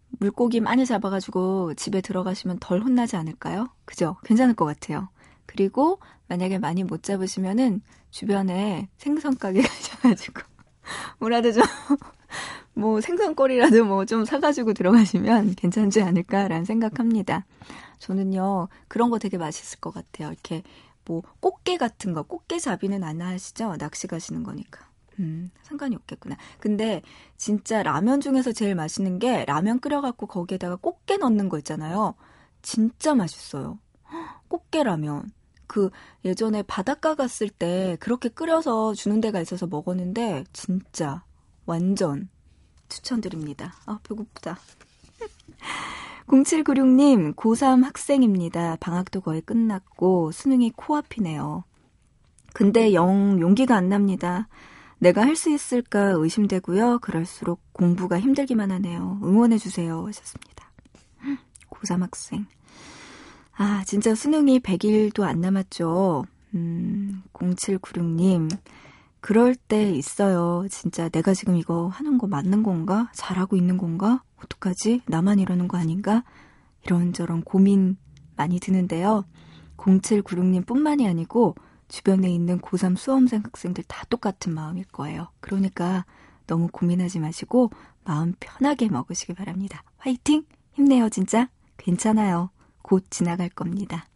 물고기 0.08 0.60
많이 0.60 0.86
잡아가지고 0.86 1.74
집에 1.74 2.00
들어가시면 2.00 2.60
덜 2.60 2.80
혼나지 2.80 3.16
않을까요? 3.16 3.68
그죠? 3.84 4.16
괜찮을 4.24 4.54
것 4.54 4.64
같아요. 4.64 5.10
그리고 5.44 5.98
만약에 6.28 6.58
많이 6.58 6.82
못 6.82 7.02
잡으시면은 7.02 7.82
주변에 8.10 8.88
생선 8.96 9.36
가게 9.36 9.60
가셔가지고 9.68 10.53
뭐라도 11.18 11.52
좀 11.52 11.62
뭐 12.74 13.00
생선거리라도 13.00 13.84
뭐 13.84 14.04
좀 14.04 14.24
사가지고 14.24 14.72
들어가시면 14.74 15.54
괜찮지 15.54 16.02
않을까라는 16.02 16.64
생각합니다. 16.64 17.44
저는요 17.98 18.68
그런 18.88 19.10
거 19.10 19.18
되게 19.18 19.38
맛있을 19.38 19.80
것 19.80 19.92
같아요. 19.94 20.28
이렇게 20.28 20.62
뭐 21.06 21.22
꽃게 21.40 21.76
같은 21.76 22.12
거 22.12 22.22
꽃게 22.22 22.58
잡이는 22.58 23.04
안 23.04 23.20
하시죠? 23.22 23.76
낚시 23.78 24.06
가시는 24.06 24.42
거니까. 24.42 24.86
음, 25.20 25.50
상관이 25.62 25.94
없겠구나. 25.94 26.36
근데 26.58 27.00
진짜 27.36 27.82
라면 27.82 28.20
중에서 28.20 28.52
제일 28.52 28.74
맛있는 28.74 29.18
게 29.20 29.44
라면 29.44 29.78
끓여갖고 29.78 30.26
거기에다가 30.26 30.76
꽃게 30.76 31.18
넣는 31.18 31.48
거 31.48 31.58
있잖아요. 31.58 32.14
진짜 32.62 33.14
맛있어요. 33.14 33.78
꽃게 34.48 34.82
라면. 34.82 35.30
그 35.66 35.90
예전에 36.24 36.62
바닷가 36.62 37.14
갔을 37.14 37.48
때 37.48 37.96
그렇게 38.00 38.28
끓여서 38.28 38.94
주는 38.94 39.20
데가 39.20 39.40
있어서 39.40 39.66
먹었는데 39.66 40.44
진짜 40.52 41.22
완전 41.66 42.28
추천드립니다. 42.88 43.74
아, 43.86 43.98
배고프다. 44.02 44.58
0796님, 46.28 47.34
고3 47.34 47.84
학생입니다. 47.84 48.76
방학도 48.80 49.20
거의 49.20 49.40
끝났고 49.42 50.32
수능이 50.32 50.70
코앞이네요. 50.76 51.64
근데 52.54 52.94
영 52.94 53.38
용기가 53.40 53.76
안 53.76 53.88
납니다. 53.88 54.48
내가 54.98 55.22
할 55.22 55.36
수 55.36 55.50
있을까 55.50 56.12
의심되고요. 56.16 57.00
그럴수록 57.00 57.60
공부가 57.72 58.18
힘들기만 58.18 58.70
하네요. 58.70 59.18
응원해주세요. 59.22 60.06
하셨습니다. 60.06 60.70
고3 61.70 62.00
학생. 62.00 62.46
아, 63.56 63.84
진짜 63.86 64.14
수능이 64.14 64.60
100일도 64.60 65.22
안 65.22 65.40
남았죠. 65.40 66.24
음, 66.54 67.22
0796님. 67.32 68.50
그럴 69.20 69.54
때 69.54 69.90
있어요. 69.90 70.66
진짜 70.70 71.08
내가 71.08 71.32
지금 71.34 71.56
이거 71.56 71.88
하는 71.88 72.18
거 72.18 72.26
맞는 72.26 72.62
건가? 72.62 73.10
잘하고 73.14 73.56
있는 73.56 73.78
건가? 73.78 74.22
어떡하지? 74.42 75.02
나만 75.06 75.38
이러는 75.38 75.68
거 75.68 75.78
아닌가? 75.78 76.24
이런저런 76.82 77.42
고민 77.42 77.96
많이 78.36 78.60
드는데요. 78.60 79.24
0796님 79.78 80.66
뿐만이 80.66 81.08
아니고 81.08 81.54
주변에 81.88 82.28
있는 82.28 82.60
고3 82.60 82.96
수험생 82.96 83.42
학생들 83.44 83.84
다 83.84 84.04
똑같은 84.10 84.52
마음일 84.54 84.84
거예요. 84.86 85.28
그러니까 85.40 86.04
너무 86.46 86.68
고민하지 86.70 87.20
마시고 87.20 87.70
마음 88.04 88.34
편하게 88.38 88.88
먹으시기 88.88 89.32
바랍니다. 89.34 89.82
화이팅! 89.96 90.44
힘내요, 90.72 91.08
진짜. 91.08 91.48
괜찮아요. 91.78 92.50
곧 92.84 93.06
지나갈 93.08 93.48
겁니다. 93.48 94.06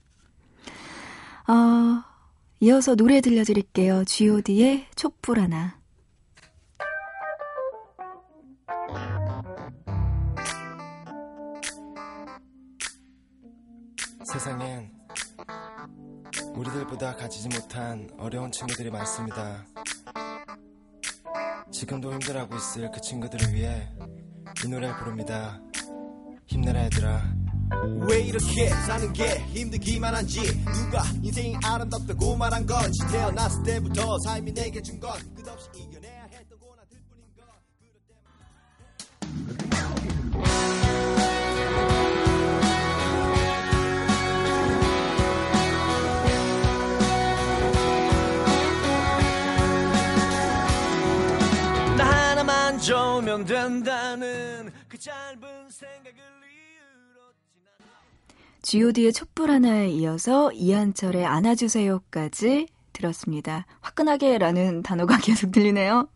어, 1.48 2.04
이어서 2.60 2.94
노래 2.94 3.22
들려드릴게요. 3.22 4.04
god의 4.04 4.88
촛불 4.94 5.40
하나. 5.40 5.78
세상엔 14.30 14.92
우리들보다 16.54 17.16
가지지 17.16 17.48
못한 17.48 18.10
어려운 18.18 18.52
친구들이 18.52 18.90
많습니다. 18.90 19.64
지금도 21.72 22.12
힘들어하고 22.12 22.54
있을 22.54 22.90
그 22.90 23.00
친구들을 23.00 23.54
위해 23.54 23.88
이 24.62 24.68
노래를 24.68 24.94
부릅니다. 24.98 25.58
힘내라 26.46 26.84
얘들아. 26.84 27.37
왜 28.08 28.20
이렇게 28.20 28.68
사는 28.68 29.12
게 29.12 29.38
힘들기만 29.52 30.14
한지 30.14 30.40
누가 30.64 31.04
인생이 31.22 31.56
아름답다고 31.62 32.36
말한 32.36 32.66
건지 32.66 32.98
태어났을 33.10 33.62
때부터 33.62 34.18
삶이 34.24 34.52
내게 34.54 34.80
준건 34.82 35.12
god의 58.70 59.12
촛불 59.14 59.50
하나에 59.50 59.88
이어서 59.88 60.52
이한철의 60.52 61.24
안아주세요까지 61.24 62.66
들었습니다. 62.92 63.64
화끈하게라는 63.80 64.82
단어가 64.82 65.16
계속 65.22 65.52
들리네요. 65.52 66.08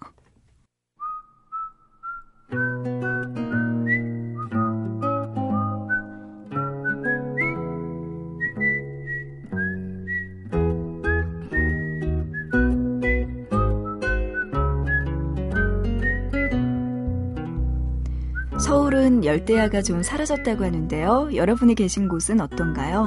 서울은 18.72 19.22
열대야가 19.22 19.82
좀 19.82 20.02
사라졌다고 20.02 20.64
하는데요. 20.64 21.32
여러분이 21.34 21.74
계신 21.74 22.08
곳은 22.08 22.40
어떤가요? 22.40 23.06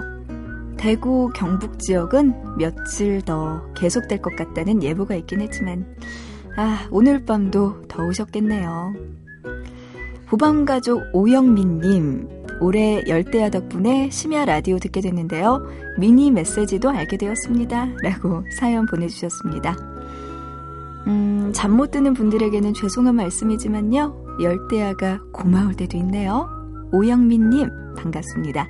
대구, 0.77 1.31
경북 1.35 1.79
지역은 1.79 2.57
며칠 2.59 3.23
더 3.23 3.65
계속될 3.73 4.21
것 4.21 4.35
같다는 4.35 4.83
예보가 4.83 5.15
있긴 5.15 5.41
했지만, 5.41 5.87
아, 6.55 6.87
오늘 6.91 7.25
밤도 7.25 7.87
더우셨겠네요. 7.87 8.93
보밤가족 10.27 11.01
오영민님, 11.13 12.29
올해 12.61 13.01
열대야 13.07 13.49
덕분에 13.49 14.11
심야 14.11 14.45
라디오 14.45 14.77
듣게 14.77 15.01
됐는데요. 15.01 15.65
미니 15.97 16.29
메시지도 16.29 16.91
알게 16.91 17.17
되었습니다. 17.17 17.87
라고 18.03 18.43
사연 18.51 18.85
보내주셨습니다. 18.85 19.94
음, 21.45 21.53
잠 21.53 21.75
못 21.75 21.91
드는 21.91 22.13
분들에게는 22.13 22.73
죄송한 22.73 23.15
말씀이지만요. 23.15 24.37
열대야가 24.41 25.21
고마울 25.31 25.75
때도 25.75 25.97
있네요. 25.97 26.49
오영민님, 26.91 27.69
반갑습니다. 27.97 28.67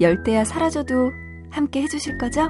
열대야 0.00 0.44
사라져도 0.44 1.10
함께 1.50 1.82
해주실 1.82 2.18
거죠? 2.18 2.48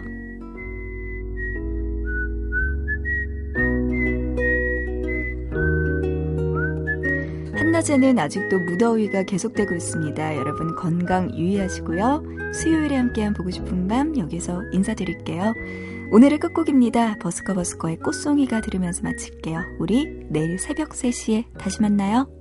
한낮에는 7.54 8.18
아직도 8.18 8.58
무더위가 8.58 9.22
계속되고 9.22 9.74
있습니다. 9.74 10.36
여러분 10.36 10.74
건강 10.74 11.34
유의하시고요. 11.34 12.22
수요일에 12.52 12.96
함께한 12.96 13.32
보고 13.34 13.50
싶은 13.50 13.88
밤 13.88 14.16
여기서 14.18 14.62
인사드릴게요. 14.72 15.54
오늘의 16.12 16.38
끝곡입니다. 16.38 17.16
버스커 17.16 17.54
버스커의 17.54 17.98
꽃송이가 17.98 18.60
들으면서 18.60 19.02
마칠게요. 19.02 19.60
우리 19.78 20.06
내일 20.30 20.58
새벽 20.58 20.90
3시에 20.90 21.44
다시 21.58 21.82
만나요. 21.82 22.35